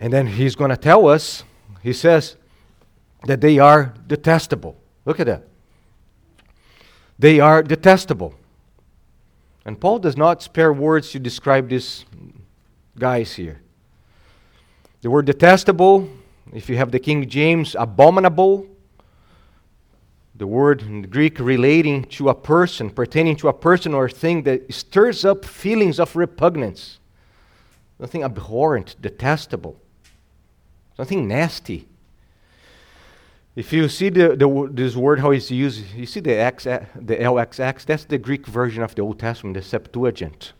[0.00, 1.44] And then he's going to tell us,
[1.82, 2.36] he says,
[3.26, 4.78] that they are detestable.
[5.04, 5.46] Look at that.
[7.22, 8.34] They are detestable.
[9.64, 12.04] And Paul does not spare words to describe these
[12.98, 13.62] guys here.
[15.02, 16.10] The word detestable,
[16.52, 18.66] if you have the King James, abominable,
[20.34, 24.42] the word in the Greek relating to a person, pertaining to a person or thing
[24.42, 26.98] that stirs up feelings of repugnance.
[28.00, 29.76] Something abhorrent, detestable,
[30.96, 31.86] something nasty.
[33.54, 37.16] If you see the, the, this word, how it's used, you see the, X, the
[37.16, 40.54] LXX, that's the Greek version of the Old Testament, the Septuagint.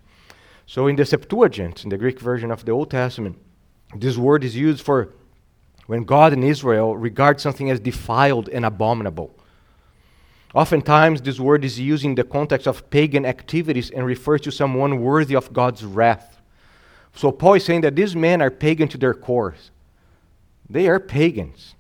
[0.67, 3.39] So in the Septuagint, in the Greek version of the Old Testament,
[3.97, 5.15] this word is used for
[5.87, 9.35] when God in Israel regards something as defiled and abominable.
[10.55, 15.01] Oftentimes, this word is used in the context of pagan activities and refers to someone
[15.01, 16.41] worthy of God's wrath.
[17.15, 19.55] So, Paul is saying that these men are pagan to their core.
[20.69, 21.75] They are pagans,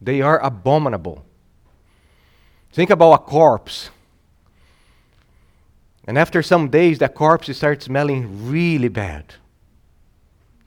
[0.00, 1.24] they are abominable.
[2.72, 3.90] Think about a corpse.
[6.06, 9.34] And after some days, that corpse starts smelling really bad,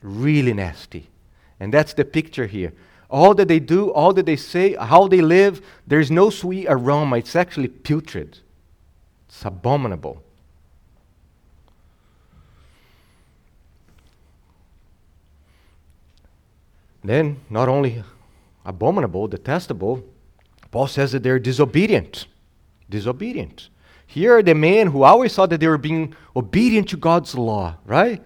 [0.02, 1.08] really nasty.
[1.58, 2.72] And that's the picture here.
[3.10, 7.18] All that they do, all that they say, how they live, there's no sweet aroma.
[7.18, 8.38] It's actually putrid.
[9.28, 10.22] It's abominable.
[17.02, 18.02] Then, not only
[18.64, 20.04] abominable, detestable,
[20.70, 22.26] Paul says that they're disobedient.
[22.90, 23.68] Disobedient.
[24.06, 27.76] Here are the men who always thought that they were being obedient to God's law,
[27.84, 28.22] right?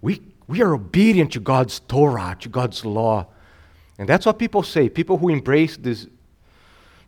[0.00, 3.26] We, we are obedient to God's Torah, to God's law.
[3.98, 4.88] And that's what people say.
[4.88, 6.06] People who embrace these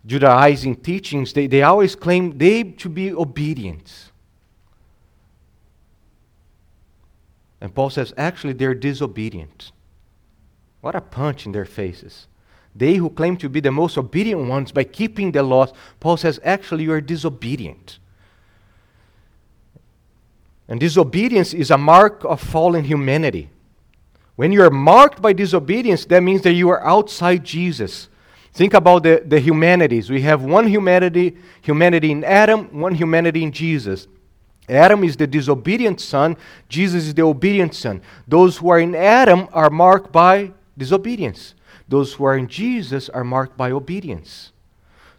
[0.06, 4.10] Judaizing teachings, they, they always claim they to be obedient.
[7.60, 9.72] And Paul says, actually, they're disobedient.
[10.80, 12.26] What a punch in their faces.
[12.74, 16.40] They who claim to be the most obedient ones by keeping the laws, Paul says,
[16.44, 17.98] actually, you are disobedient.
[20.68, 23.50] And disobedience is a mark of fallen humanity.
[24.36, 28.08] When you are marked by disobedience, that means that you are outside Jesus.
[28.52, 30.08] Think about the, the humanities.
[30.08, 34.06] We have one humanity, humanity in Adam, one humanity in Jesus.
[34.68, 36.36] Adam is the disobedient son,
[36.68, 38.00] Jesus is the obedient son.
[38.28, 41.54] Those who are in Adam are marked by disobedience.
[41.86, 44.52] Those who are in Jesus are marked by obedience.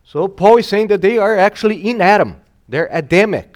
[0.03, 2.41] So Paul is saying that they are actually in Adam.
[2.67, 3.55] They're Adamic.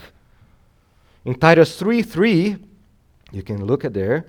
[1.26, 2.58] In Titus 3 3,
[3.32, 4.28] you can look at there.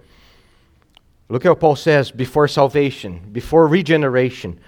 [1.29, 4.59] Look what Paul says before salvation, before regeneration.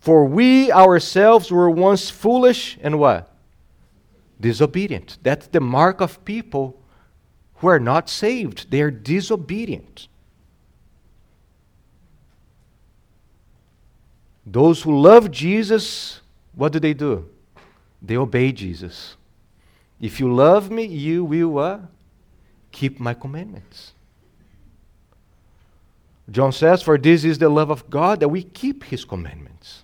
[0.00, 3.34] For we ourselves were once foolish and what?
[4.40, 5.18] Disobedient.
[5.22, 6.80] That's the mark of people
[7.56, 8.70] who are not saved.
[8.70, 10.08] They are disobedient.
[14.50, 16.20] Those who love Jesus,
[16.54, 17.28] what do they do?
[18.00, 19.16] They obey Jesus.
[20.00, 21.80] If you love me, you will uh,
[22.72, 23.92] keep my commandments.
[26.30, 29.82] John says, For this is the love of God, that we keep his commandments.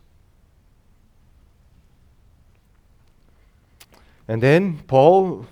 [4.27, 5.47] And then Paul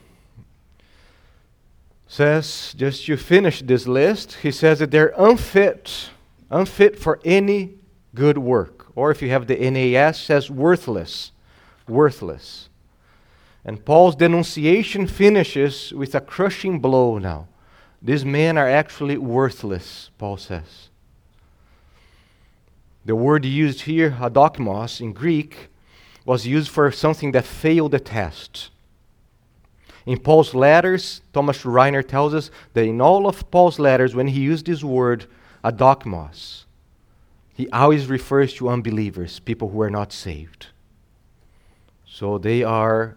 [2.07, 6.11] says, just to finish this list, he says that they're unfit,
[6.51, 7.75] unfit for any
[8.15, 8.82] good work.
[8.95, 11.33] Or if you have the NAS, says worthless,
[11.89, 12.69] worthless.
[13.65, 17.49] And Paul's denunciation finishes with a crushing blow now.
[18.01, 20.89] These men are actually worthless, Paul says.
[23.05, 25.69] The word used here, adokimos, in Greek,
[26.25, 28.71] was used for something that failed the test.
[30.07, 34.41] In Paul's letters, Thomas Schreiner tells us that in all of Paul's letters, when he
[34.41, 35.27] used this word,
[35.65, 36.65] adokimos,
[37.55, 40.69] he always refers to unbelievers, people who are not saved.
[42.07, 43.17] So they are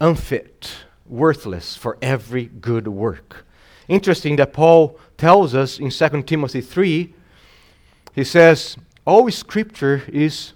[0.00, 3.46] unfit worthless for every good work.
[3.88, 7.12] Interesting that Paul tells us in 2 Timothy 3,
[8.14, 10.52] he says, All scripture is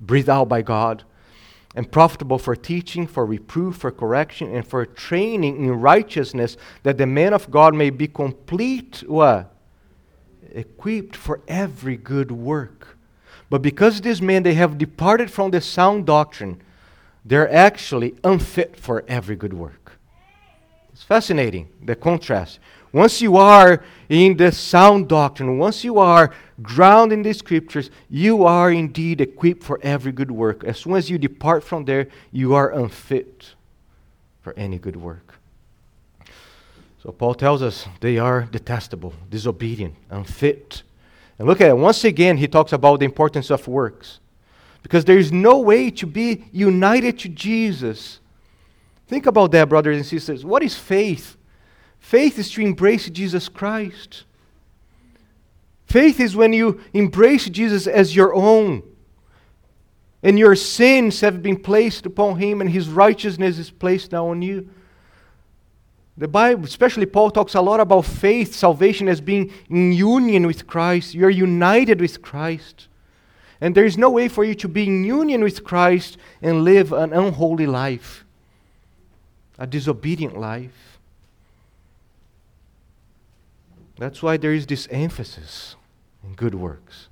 [0.00, 1.04] breathed out by God
[1.74, 7.06] and profitable for teaching, for reproof, for correction, and for training in righteousness, that the
[7.06, 9.51] man of God may be complete, what?
[10.54, 12.96] Equipped for every good work.
[13.50, 16.60] But because these men they have departed from the sound doctrine,
[17.24, 19.98] they're actually unfit for every good work.
[20.92, 22.58] It's fascinating, the contrast.
[22.92, 26.32] Once you are in the sound doctrine, once you are
[26.62, 30.62] grounded in the scriptures, you are indeed equipped for every good work.
[30.64, 33.54] As soon as you depart from there, you are unfit
[34.42, 35.31] for any good work.
[37.02, 40.84] So Paul tells us they are detestable, disobedient, unfit.
[41.36, 41.76] And look at it.
[41.76, 44.20] Once again, he talks about the importance of works.
[44.84, 48.20] Because there is no way to be united to Jesus.
[49.08, 50.44] Think about that, brothers and sisters.
[50.44, 51.36] What is faith?
[51.98, 54.22] Faith is to embrace Jesus Christ.
[55.86, 58.82] Faith is when you embrace Jesus as your own.
[60.22, 64.40] And your sins have been placed upon him, and his righteousness is placed now on
[64.40, 64.68] you.
[66.16, 70.66] The Bible, especially Paul, talks a lot about faith, salvation as being in union with
[70.66, 71.14] Christ.
[71.14, 72.88] You are united with Christ.
[73.60, 76.92] And there is no way for you to be in union with Christ and live
[76.92, 78.24] an unholy life,
[79.58, 80.98] a disobedient life.
[83.98, 85.76] That's why there is this emphasis
[86.24, 87.08] in good works.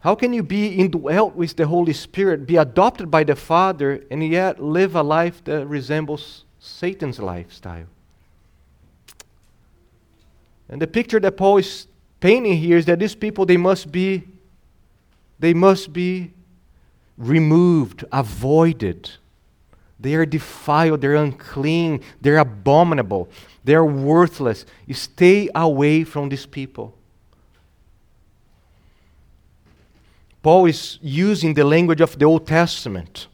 [0.00, 4.26] How can you be indwelt with the Holy Spirit, be adopted by the Father, and
[4.26, 7.86] yet live a life that resembles Satan's lifestyle?
[10.68, 11.86] And the picture that Paul is
[12.20, 14.24] painting here is that these people they must be
[15.38, 16.32] they must be
[17.18, 19.10] removed, avoided.
[20.00, 23.28] They are defiled, they're unclean, they're abominable,
[23.62, 24.64] they're worthless.
[24.86, 26.96] You stay away from these people.
[30.42, 33.28] Paul is using the language of the Old Testament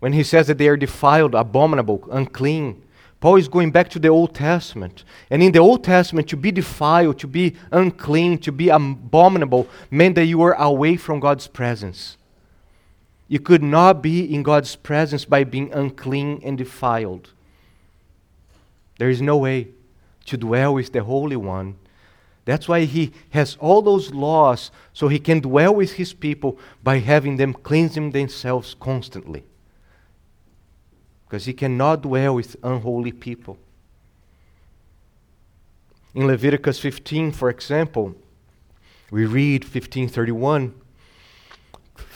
[0.00, 2.82] when he says that they are defiled, abominable, unclean.
[3.20, 5.04] Paul is going back to the Old Testament.
[5.30, 10.14] And in the Old Testament, to be defiled, to be unclean, to be abominable, meant
[10.14, 12.16] that you were away from God's presence.
[13.28, 17.30] You could not be in God's presence by being unclean and defiled.
[18.98, 19.68] There is no way
[20.26, 21.76] to dwell with the Holy One
[22.50, 26.98] that's why he has all those laws so he can dwell with his people by
[26.98, 29.44] having them cleansing themselves constantly.
[31.30, 33.56] Because he cannot dwell with unholy people.
[36.12, 38.16] In Leviticus 15, for example,
[39.12, 40.74] we read 1531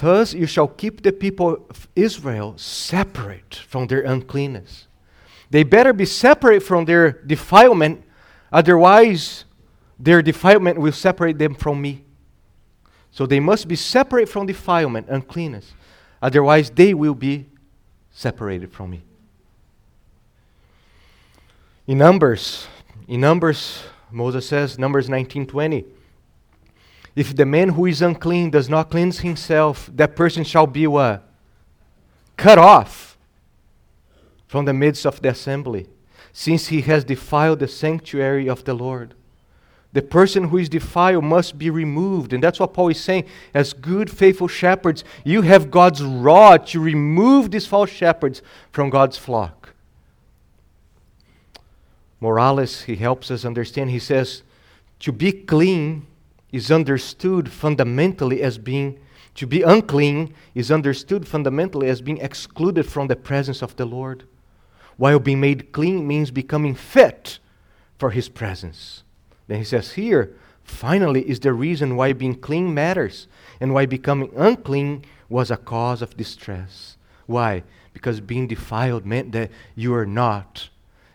[0.00, 4.88] Thus you shall keep the people of Israel separate from their uncleanness.
[5.50, 8.02] They better be separate from their defilement,
[8.50, 9.44] otherwise,
[9.96, 12.02] their defilement will separate them from me.
[13.12, 15.72] So they must be separate from defilement, uncleanness.
[16.20, 17.46] Otherwise, they will be
[18.14, 19.02] separated from me.
[21.86, 22.66] In Numbers,
[23.06, 25.84] in Numbers, Moses says, Numbers 19:20,
[27.14, 31.28] if the man who is unclean does not cleanse himself, that person shall be what?
[32.36, 33.18] Cut off
[34.46, 35.88] from the midst of the assembly,
[36.32, 39.14] since he has defiled the sanctuary of the Lord.
[39.94, 42.32] The person who is defiled must be removed.
[42.32, 43.26] And that's what Paul is saying.
[43.54, 48.42] As good, faithful shepherds, you have God's rod to remove these false shepherds
[48.72, 49.72] from God's flock.
[52.20, 53.90] Morales, he helps us understand.
[53.90, 54.42] He says,
[54.98, 56.06] to be clean
[56.50, 58.98] is understood fundamentally as being,
[59.36, 64.24] to be unclean is understood fundamentally as being excluded from the presence of the Lord.
[64.96, 67.38] While being made clean means becoming fit
[67.96, 69.03] for his presence.
[69.46, 73.26] Then he says here, finally, is the reason why being clean matters
[73.60, 76.96] and why becoming unclean was a cause of distress.
[77.26, 77.62] Why?
[77.92, 80.68] Because being defiled meant that you are not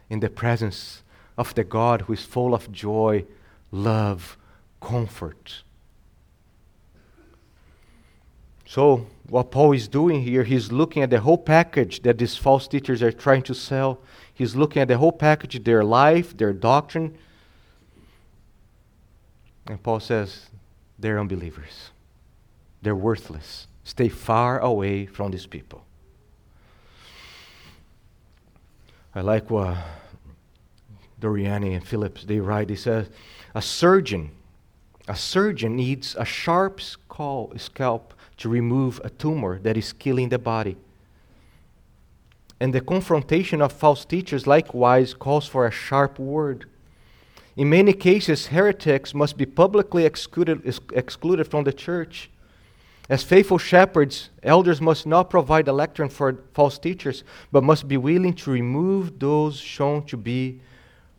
[0.10, 1.04] in the presence
[1.38, 3.26] of the God who is full of joy,
[3.72, 4.38] love,
[4.82, 5.64] comfort.
[8.66, 12.68] So, what Paul is doing here, he's looking at the whole package that these false
[12.68, 14.00] teachers are trying to sell.
[14.34, 17.18] He's looking at the whole package, their life, their doctrine,
[19.70, 20.48] and Paul says,
[20.98, 21.92] they're unbelievers.
[22.82, 23.68] They're worthless.
[23.84, 25.86] Stay far away from these people.
[29.16, 29.78] I like what
[31.22, 32.68] Doriani and Phillips they write.
[32.68, 33.08] They say,
[33.56, 34.32] a surgeon,
[35.08, 40.40] a surgeon needs a sharp skull, scalp to remove a tumor that is killing the
[40.40, 40.78] body.
[42.60, 46.69] And the confrontation of false teachers likewise calls for a sharp word.
[47.60, 52.30] In many cases, heretics must be publicly excluded, excluded from the church.
[53.10, 57.97] As faithful shepherds, elders must not provide a lectern for false teachers, but must be
[57.97, 60.62] willing to remove those shown to be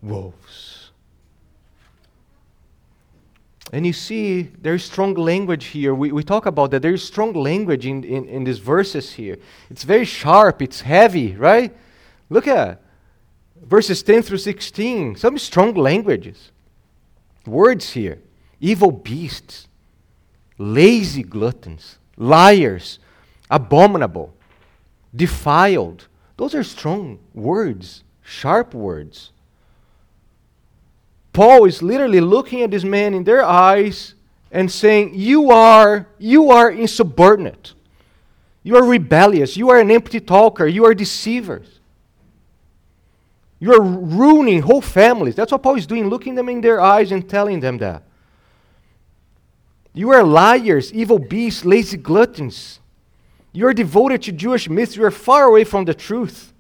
[0.01, 0.93] wolves.
[3.70, 5.95] And you see, there's strong language here.
[5.95, 6.80] We, we talk about that.
[6.80, 9.36] There's strong language in, in, in these verses here.
[9.68, 11.76] It's very sharp, it's heavy, right?
[12.30, 12.80] Look at
[13.63, 16.51] verses 10 through 16, some strong languages.
[17.47, 18.21] Words here
[18.61, 19.69] evil beasts,
[20.59, 22.99] lazy gluttons, liars,
[23.51, 24.35] abominable,
[25.15, 26.07] defiled.
[26.37, 29.33] Those are strong words, sharp words.
[31.33, 34.15] Paul is literally looking at this man in their eyes
[34.51, 37.73] and saying, You are, you are insubordinate.
[38.63, 39.57] You are rebellious.
[39.57, 40.67] You are an empty talker.
[40.67, 41.80] You are deceivers.
[43.61, 45.35] You're ruining whole families.
[45.35, 48.03] That's what Paul is doing, looking them in their eyes and telling them that.
[49.93, 52.81] You are liars, evil beasts, lazy gluttons.
[53.53, 54.97] You are devoted to Jewish myths.
[54.97, 56.55] You are far away from the truth.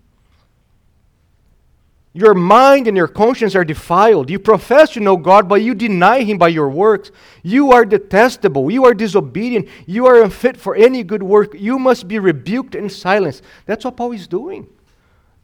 [2.12, 4.30] Your mind and your conscience are defiled.
[4.30, 7.12] You profess to know God, but you deny Him by your works.
[7.44, 8.68] You are detestable.
[8.70, 9.68] You are disobedient.
[9.86, 11.54] You are unfit for any good work.
[11.56, 13.44] You must be rebuked and silenced.
[13.64, 14.68] That's what Paul is doing.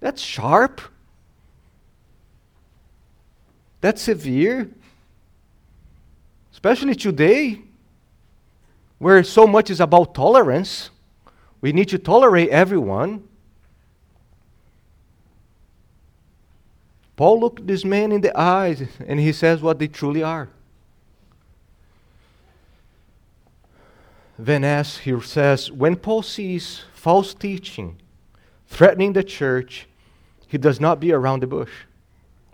[0.00, 0.80] That's sharp.
[3.86, 4.68] That's severe.
[6.50, 7.60] Especially today,
[8.98, 10.90] where so much is about tolerance.
[11.60, 13.22] We need to tolerate everyone.
[17.14, 20.48] Paul looked this man in the eyes and he says what they truly are.
[24.36, 27.98] Then, as he says, when Paul sees false teaching
[28.66, 29.86] threatening the church,
[30.48, 31.70] he does not be around the bush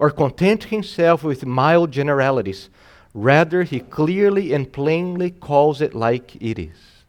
[0.03, 2.69] or content himself with mild generalities.
[3.15, 7.05] Rather, he clearly and plainly calls it like it is.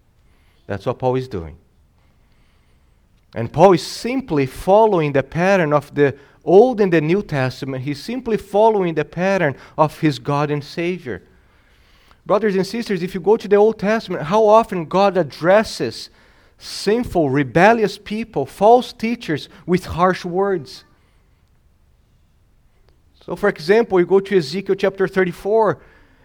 [0.68, 1.58] That's what Paul is doing.
[3.34, 6.16] And Paul is simply following the pattern of the
[6.46, 7.84] Old and the New Testament.
[7.84, 11.24] He's simply following the pattern of his God and Savior.
[12.28, 16.12] Brothers and sisters, if you go to the Old Testament, how often God addresses
[16.60, 20.84] sinful, rebellious people, false teachers, with harsh words.
[23.26, 25.80] So, for example, you go to Ezekiel chapter 34,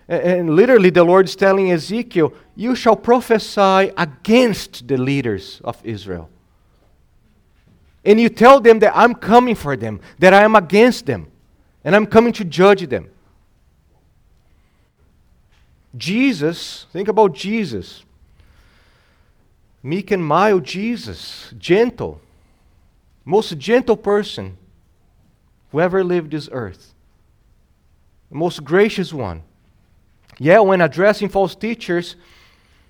[0.08, 6.30] and literally the Lord is telling Ezekiel, You shall prophesy against the leaders of Israel
[8.08, 11.30] and you tell them that I'm coming for them, that I am against them,
[11.84, 13.10] and I'm coming to judge them.
[15.94, 18.04] Jesus, think about Jesus.
[19.82, 22.20] Meek and mild Jesus, gentle,
[23.26, 24.56] most gentle person
[25.70, 26.87] who ever lived this earth,
[28.30, 29.42] the most gracious one.
[30.38, 32.16] Yeah, when addressing false teachers,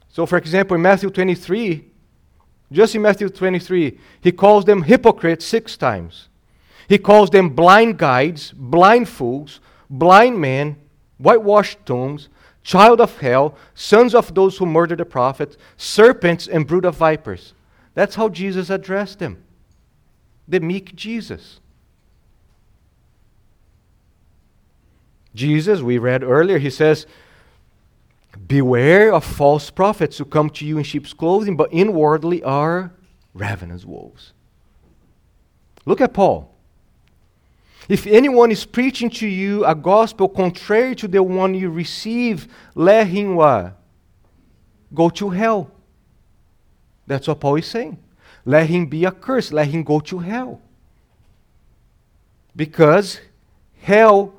[0.09, 1.85] so for example, in Matthew 23,
[2.71, 6.29] just in Matthew 23, he calls them hypocrites six times.
[6.89, 10.77] He calls them blind guides, blind fools, blind men,
[11.19, 12.29] whitewashed tombs,
[12.63, 17.55] child of hell, sons of those who murdered the prophets, serpents, and brood of vipers.
[17.95, 19.43] That's how Jesus addressed them.
[20.47, 21.61] The meek Jesus.
[25.35, 27.07] Jesus, we read earlier, he says,
[28.47, 32.93] Beware of false prophets who come to you in sheep's clothing, but inwardly are
[33.35, 34.33] ravenous wolves.
[35.85, 36.55] Look at Paul.
[37.89, 43.07] If anyone is preaching to you a gospel contrary to the one you receive, let
[43.07, 43.77] him what?
[44.95, 45.71] Go to hell.
[47.07, 47.99] That's what Paul is saying.
[48.45, 49.53] Let him be accursed.
[49.53, 50.61] Let him go to hell.
[52.55, 53.21] Because
[53.81, 54.35] hell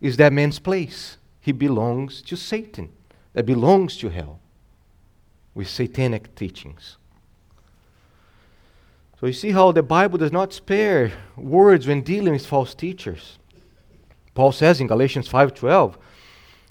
[0.00, 2.90] is that man's place he belongs to Satan,
[3.32, 4.40] that belongs to hell
[5.54, 6.96] with satanic teachings.
[9.20, 13.38] So you see how the Bible does not spare words when dealing with false teachers.
[14.34, 15.98] Paul says in Galatians 5:12,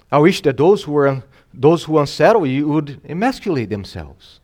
[0.10, 1.24] "I wish that those who are
[1.54, 4.40] those who unsettle you would emasculate themselves."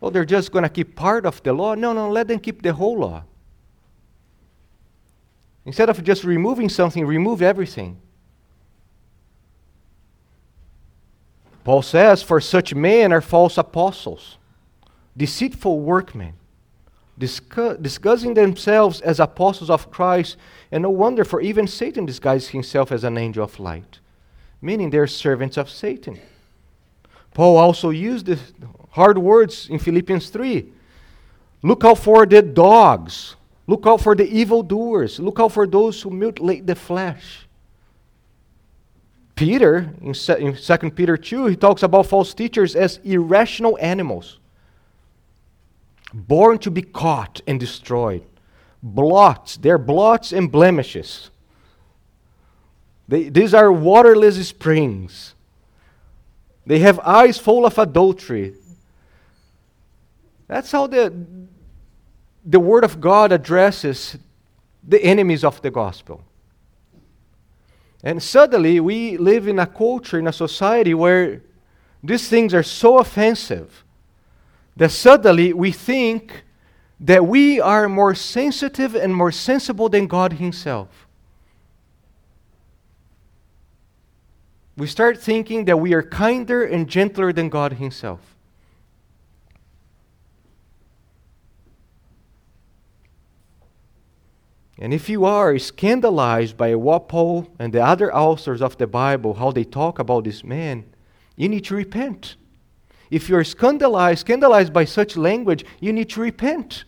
[0.00, 1.74] Well, they're just going to keep part of the law.
[1.74, 3.24] No, no, let them keep the whole law.
[5.68, 8.00] Instead of just removing something, remove everything.
[11.62, 14.38] Paul says, For such men are false apostles,
[15.14, 16.32] deceitful workmen,
[17.18, 20.38] disguising themselves as apostles of Christ,
[20.72, 23.98] and no wonder, for even Satan disguises himself as an angel of light,
[24.62, 26.18] meaning they're servants of Satan.
[27.34, 28.38] Paul also used the
[28.92, 30.72] hard words in Philippians 3.
[31.62, 33.34] Look out for the dogs.
[33.68, 35.20] Look out for the evildoers.
[35.20, 37.46] Look out for those who mutilate the flesh.
[39.36, 44.38] Peter, in, in 2 Peter 2, he talks about false teachers as irrational animals,
[46.14, 48.24] born to be caught and destroyed.
[48.82, 51.30] Blots, they're blots and blemishes.
[53.06, 55.34] They, these are waterless springs.
[56.64, 58.54] They have eyes full of adultery.
[60.46, 61.12] That's how the,
[62.48, 64.16] the Word of God addresses
[64.82, 66.24] the enemies of the gospel.
[68.02, 71.42] And suddenly, we live in a culture, in a society where
[72.02, 73.84] these things are so offensive
[74.76, 76.44] that suddenly we think
[77.00, 81.06] that we are more sensitive and more sensible than God Himself.
[84.74, 88.37] We start thinking that we are kinder and gentler than God Himself.
[94.78, 97.12] And if you are scandalized by what
[97.58, 100.84] and the other authors of the Bible, how they talk about this man,
[101.36, 102.36] you need to repent.
[103.10, 106.84] If you're scandalized, scandalized by such language, you need to repent.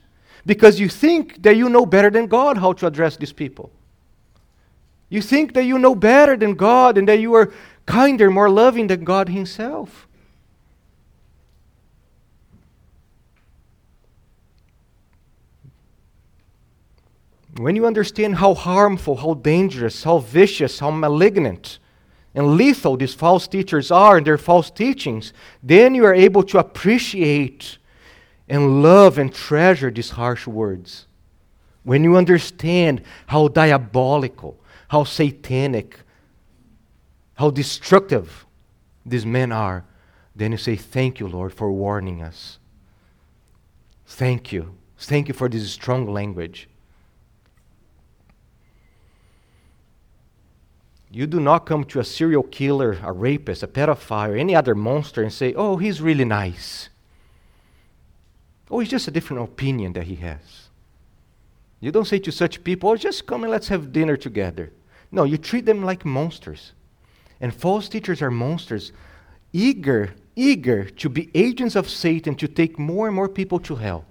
[0.46, 3.70] Because you think that you know better than God how to address these people.
[5.08, 7.52] You think that you know better than God and that you are
[7.86, 10.06] kinder, more loving than God Himself.
[17.60, 21.78] When you understand how harmful, how dangerous, how vicious, how malignant,
[22.34, 26.58] and lethal these false teachers are and their false teachings, then you are able to
[26.58, 27.76] appreciate
[28.48, 31.06] and love and treasure these harsh words.
[31.82, 34.58] When you understand how diabolical,
[34.88, 35.98] how satanic,
[37.34, 38.46] how destructive
[39.04, 39.84] these men are,
[40.34, 42.58] then you say, Thank you, Lord, for warning us.
[44.06, 44.78] Thank you.
[44.96, 46.69] Thank you for this strong language.
[51.10, 54.76] You do not come to a serial killer, a rapist, a pedophile, or any other
[54.76, 56.88] monster and say, oh, he's really nice.
[58.70, 60.68] Oh, it's just a different opinion that he has.
[61.80, 64.72] You don't say to such people, oh, just come and let's have dinner together.
[65.10, 66.72] No, you treat them like monsters.
[67.40, 68.92] And false teachers are monsters,
[69.52, 74.04] eager, eager to be agents of Satan to take more and more people to hell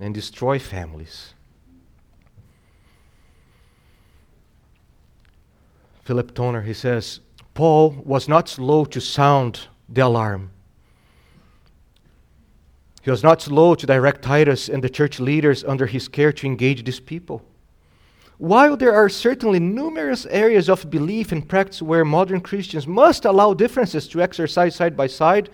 [0.00, 1.34] and destroy families.
[6.08, 7.20] Philip Towner, he says,
[7.52, 10.50] Paul was not slow to sound the alarm.
[13.02, 16.46] He was not slow to direct Titus and the church leaders under his care to
[16.46, 17.42] engage these people.
[18.38, 23.52] While there are certainly numerous areas of belief and practice where modern Christians must allow
[23.52, 25.50] differences to exercise side by side,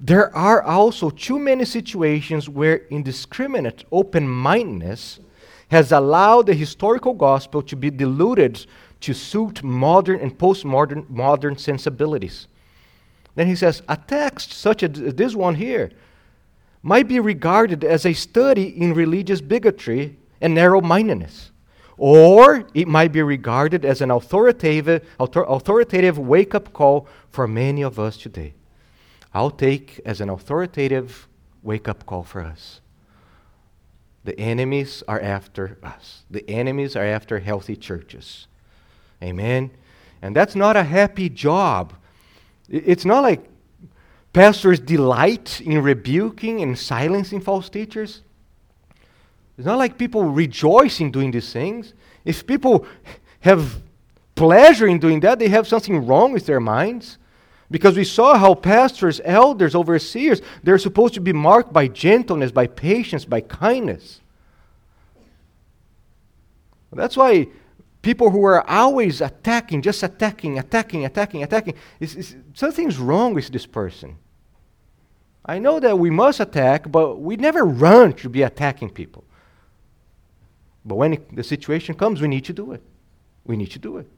[0.00, 5.20] there are also too many situations where indiscriminate open mindedness
[5.70, 8.66] has allowed the historical gospel to be diluted
[9.02, 12.46] to suit modern and postmodern modern sensibilities.
[13.34, 15.90] Then he says, a text such as this one here
[16.82, 21.50] might be regarded as a study in religious bigotry and narrow mindedness.
[21.96, 27.82] Or it might be regarded as an authoritative, author, authoritative wake up call for many
[27.82, 28.54] of us today.
[29.32, 31.28] I'll take as an authoritative
[31.62, 32.80] wake up call for us.
[34.24, 38.46] The enemies are after us, the enemies are after healthy churches.
[39.22, 39.70] Amen.
[40.20, 41.92] And that's not a happy job.
[42.68, 43.48] It's not like
[44.32, 48.22] pastors delight in rebuking and silencing false teachers.
[49.56, 51.94] It's not like people rejoice in doing these things.
[52.24, 52.86] If people
[53.40, 53.82] have
[54.34, 57.18] pleasure in doing that, they have something wrong with their minds.
[57.70, 62.66] Because we saw how pastors, elders, overseers, they're supposed to be marked by gentleness, by
[62.66, 64.20] patience, by kindness.
[66.92, 67.48] That's why
[68.02, 71.74] people who are always attacking, just attacking, attacking, attacking, attacking.
[72.00, 74.18] It's, it's, something's wrong with this person.
[75.44, 79.24] I know that we must attack, but we never run to be attacking people.
[80.84, 82.82] But when it, the situation comes, we need to do it.
[83.44, 84.08] We need to do it.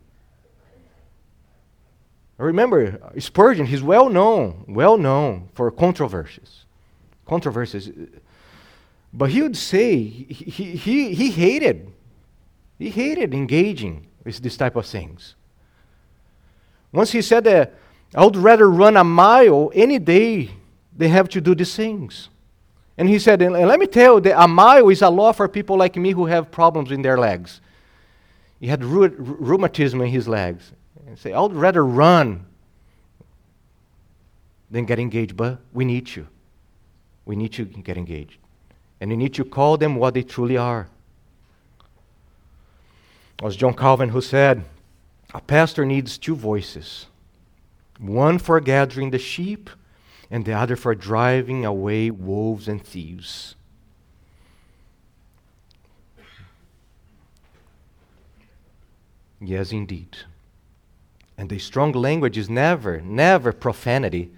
[2.36, 6.64] Remember, Spurgeon, he's well known, well known for controversies.
[7.26, 7.90] Controversies.
[9.12, 11.92] But he would say he, he, he hated
[12.78, 15.34] he hated engaging with this type of things.
[16.92, 17.74] Once he said that
[18.14, 20.50] I would rather run a mile any day
[20.96, 22.28] than have to do these things.
[22.96, 25.48] And he said, and let me tell you that a mile is a law for
[25.48, 27.60] people like me who have problems in their legs.
[28.60, 30.72] He had rheumatism in his legs.
[31.06, 32.46] And say, I would rather run
[34.70, 36.28] than get engaged, but we need you.
[37.24, 38.38] We need you to get engaged.
[39.00, 40.88] And we need to call them what they truly are.
[43.38, 44.64] It was John Calvin who said,
[45.32, 47.06] A pastor needs two voices
[47.98, 49.70] one for gathering the sheep,
[50.30, 53.54] and the other for driving away wolves and thieves.
[59.40, 60.16] Yes, indeed.
[61.36, 64.32] And the strong language is never, never profanity.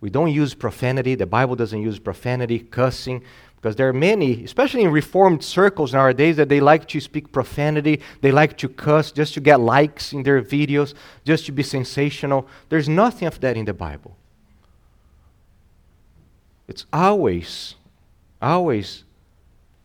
[0.00, 1.14] We don't use profanity.
[1.14, 3.22] The Bible doesn't use profanity, cussing.
[3.62, 8.00] Because there are many, especially in reformed circles nowadays, that they like to speak profanity,
[8.20, 10.94] they like to cuss just to get likes in their videos,
[11.24, 12.48] just to be sensational.
[12.70, 14.16] There's nothing of that in the Bible.
[16.66, 17.76] It's always,
[18.40, 19.04] always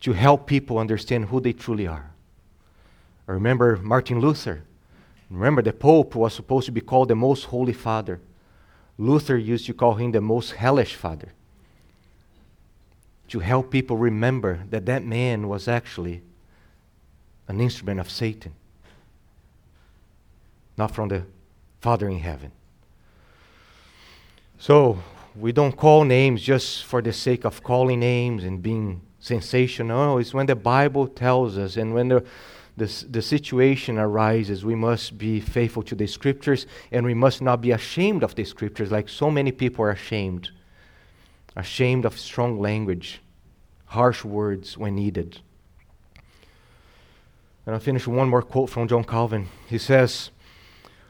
[0.00, 2.10] to help people understand who they truly are.
[3.28, 4.64] I remember Martin Luther.
[5.30, 8.20] Remember, the Pope was supposed to be called the Most Holy Father.
[8.96, 11.32] Luther used to call him the Most Hellish Father.
[13.28, 16.22] To help people remember that that man was actually
[17.46, 18.52] an instrument of Satan,
[20.76, 21.24] not from the
[21.80, 22.52] Father in heaven.
[24.58, 24.98] So,
[25.36, 29.96] we don't call names just for the sake of calling names and being sensational.
[29.96, 32.24] No, it's when the Bible tells us and when the,
[32.76, 37.60] the, the situation arises, we must be faithful to the scriptures and we must not
[37.60, 40.50] be ashamed of the scriptures like so many people are ashamed.
[41.58, 43.20] Ashamed of strong language,
[43.86, 45.40] harsh words when needed.
[47.66, 49.48] And I'll finish with one more quote from John Calvin.
[49.66, 50.30] He says,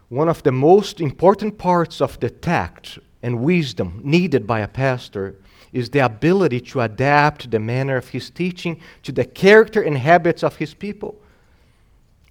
[0.09, 5.35] One of the most important parts of the tact and wisdom needed by a pastor
[5.71, 10.43] is the ability to adapt the manner of his teaching to the character and habits
[10.43, 11.21] of his people.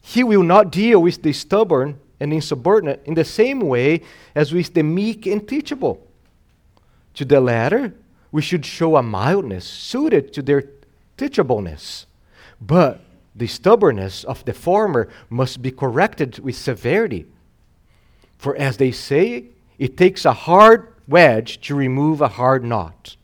[0.02, 4.02] He will not deal with the stubborn and insubordinate in the same way
[4.34, 6.02] as with the meek and teachable.
[7.14, 7.94] To the latter,
[8.32, 10.64] we should show a mildness suited to their
[11.18, 12.06] teachableness.
[12.60, 13.02] But
[13.36, 17.26] the stubbornness of the former must be corrected with severity.
[18.38, 19.46] For as they say,
[19.78, 23.16] it takes a hard wedge to remove a hard knot.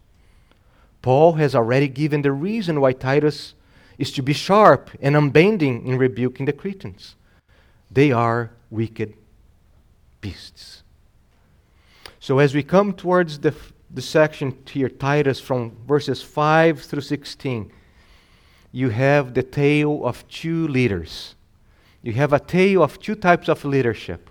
[1.01, 3.55] Paul has already given the reason why Titus
[3.97, 7.15] is to be sharp and unbending in rebuking the Cretans.
[7.91, 9.13] They are wicked
[10.21, 10.83] beasts.
[12.19, 13.53] So, as we come towards the,
[13.93, 17.71] the section here, Titus, from verses 5 through 16,
[18.71, 21.35] you have the tale of two leaders.
[22.01, 24.29] You have a tale of two types of leadership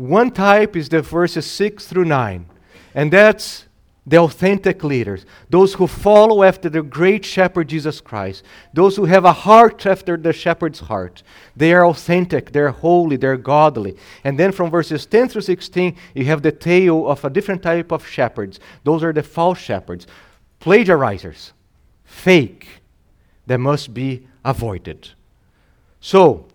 [0.00, 2.46] one type is the verses 6 through 9,
[2.94, 3.66] and that's
[4.06, 8.42] the authentic leaders, those who follow after the great shepherd Jesus Christ,
[8.72, 11.22] those who have a heart after the shepherd's heart.
[11.54, 13.96] They are authentic, they're holy, they're godly.
[14.24, 17.92] And then from verses 10 through 16, you have the tale of a different type
[17.92, 18.58] of shepherds.
[18.84, 20.06] Those are the false shepherds,
[20.60, 21.52] plagiarizers,
[22.04, 22.80] fake,
[23.46, 25.10] that must be avoided.
[26.00, 26.46] So,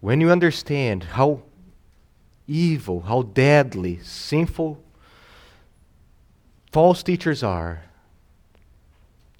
[0.00, 1.42] when you understand how
[2.48, 4.82] evil, how deadly, sinful
[6.72, 7.82] false teachers are,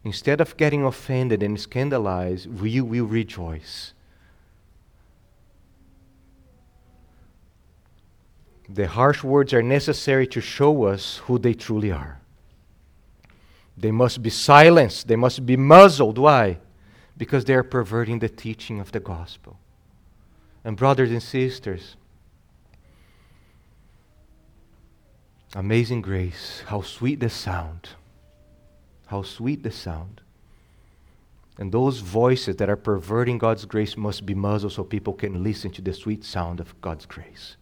[0.05, 3.95] instead of getting offended and scandalized, we will rejoice.
[8.69, 12.21] The harsh words are necessary to show us who they truly are.
[13.77, 16.19] They must be silenced, they must be muzzled.
[16.19, 16.59] Why?
[17.17, 19.59] Because they are perverting the teaching of the gospel.
[20.65, 21.97] And, brothers and sisters,
[25.55, 27.91] Amazing grace, how sweet the sound.
[29.07, 30.23] How sweet the sound.
[31.59, 35.71] And those voices that are perverting God's grace must be muzzled so people can listen
[35.73, 37.57] to the sweet sound of God's grace.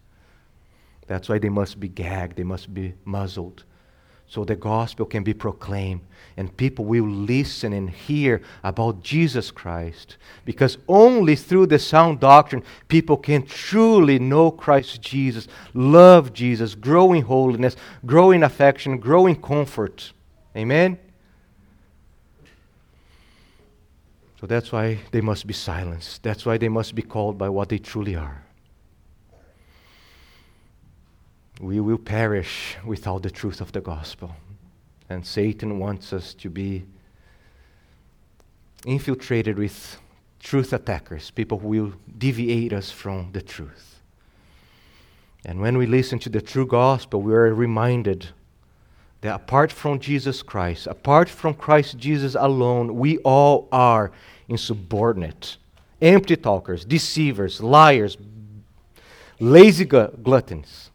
[1.07, 3.65] That's why they must be gagged, they must be muzzled
[4.31, 5.99] so the gospel can be proclaimed
[6.37, 10.15] and people will listen and hear about Jesus Christ.
[10.45, 17.11] Because only through the sound doctrine people can truly know Christ Jesus, love Jesus, grow
[17.11, 17.75] in holiness,
[18.05, 20.13] grow in affection, grow in comfort.
[20.55, 20.97] Amen?
[24.39, 26.23] So that's why they must be silenced.
[26.23, 28.45] That's why they must be called by what they truly are.
[31.61, 34.35] We will perish without the truth of the gospel.
[35.09, 36.85] And Satan wants us to be
[38.85, 39.99] infiltrated with
[40.39, 43.99] truth attackers, people who will deviate us from the truth.
[45.45, 48.29] And when we listen to the true gospel, we are reminded
[49.21, 54.11] that apart from Jesus Christ, apart from Christ Jesus alone, we all are
[54.49, 55.57] insubordinate,
[56.01, 58.17] empty talkers, deceivers, liars,
[59.39, 60.90] lazy gluttons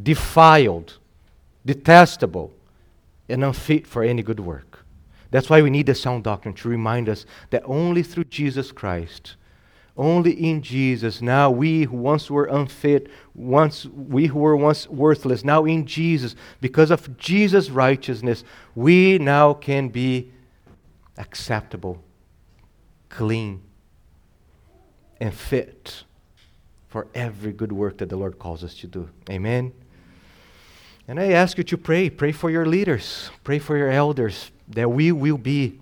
[0.00, 0.98] defiled,
[1.64, 2.52] detestable,
[3.28, 4.84] and unfit for any good work.
[5.30, 9.36] That's why we need the sound doctrine to remind us that only through Jesus Christ,
[9.96, 15.44] only in Jesus, now we who once were unfit, once we who were once worthless,
[15.44, 20.30] now in Jesus, because of Jesus' righteousness, we now can be
[21.18, 22.02] acceptable,
[23.08, 23.62] clean,
[25.20, 26.04] and fit
[26.88, 29.08] for every good work that the Lord calls us to do.
[29.30, 29.72] Amen.
[31.08, 32.10] And I ask you to pray.
[32.10, 33.30] Pray for your leaders.
[33.44, 35.78] Pray for your elders that we will be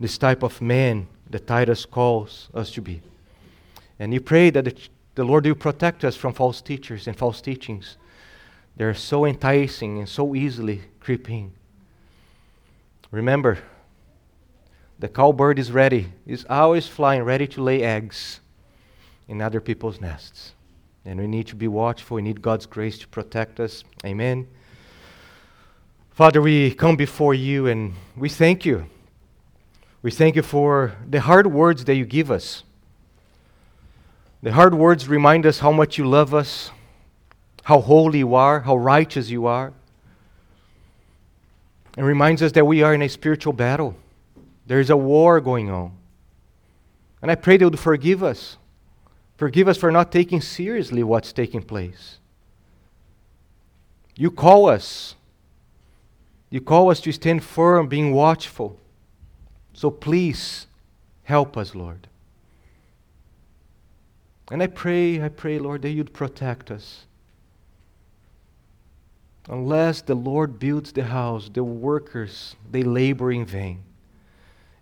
[0.00, 3.02] this type of man that Titus calls us to be.
[3.98, 4.76] And you pray that the,
[5.14, 7.96] the Lord will protect us from false teachers and false teachings.
[8.76, 11.52] They're so enticing and so easily creeping.
[13.10, 13.58] Remember,
[14.98, 18.40] the cowbird is ready, is always flying, ready to lay eggs
[19.28, 20.52] in other people's nests.
[21.06, 22.16] And we need to be watchful.
[22.16, 23.84] We need God's grace to protect us.
[24.04, 24.48] Amen.
[26.10, 28.86] Father, we come before you and we thank you.
[30.02, 32.64] We thank you for the hard words that you give us.
[34.42, 36.70] The hard words remind us how much you love us,
[37.62, 39.72] how holy you are, how righteous you are.
[41.96, 43.96] And reminds us that we are in a spiritual battle.
[44.66, 45.92] There is a war going on.
[47.22, 48.56] And I pray that you would forgive us.
[49.36, 52.18] Forgive us for not taking seriously what's taking place.
[54.16, 55.14] You call us
[56.50, 58.78] you call us to stand firm, being watchful.
[59.72, 60.66] So please
[61.24, 62.06] help us, Lord.
[64.50, 67.06] And I pray, I pray, Lord, that you'd protect us.
[69.48, 73.82] Unless the Lord builds the house, the workers, they labor in vain.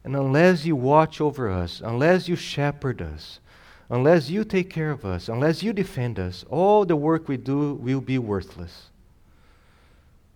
[0.05, 3.41] And unless you watch over us, unless you shepherd us,
[3.89, 7.75] unless you take care of us, unless you defend us, all the work we do
[7.75, 8.91] will be worthless.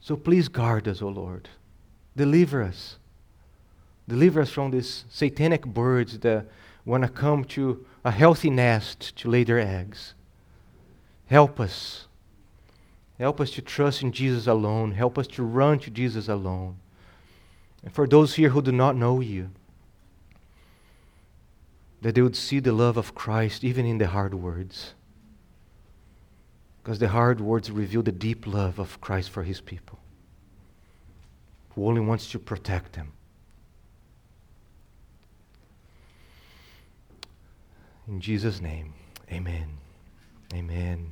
[0.01, 1.49] So please guard us, O Lord.
[2.17, 2.97] Deliver us.
[4.09, 6.47] Deliver us from these satanic birds that
[6.85, 10.15] want to come to a healthy nest to lay their eggs.
[11.27, 12.07] Help us.
[13.19, 14.93] Help us to trust in Jesus alone.
[14.93, 16.77] Help us to run to Jesus alone.
[17.83, 19.51] And for those here who do not know you,
[22.03, 24.95] that they would see the love of Christ even in the hard words.
[26.83, 29.99] Because the hard words reveal the deep love of Christ for his people,
[31.71, 33.13] who only wants to protect them.
[38.07, 38.95] In Jesus' name,
[39.31, 39.69] amen.
[40.55, 41.11] Amen.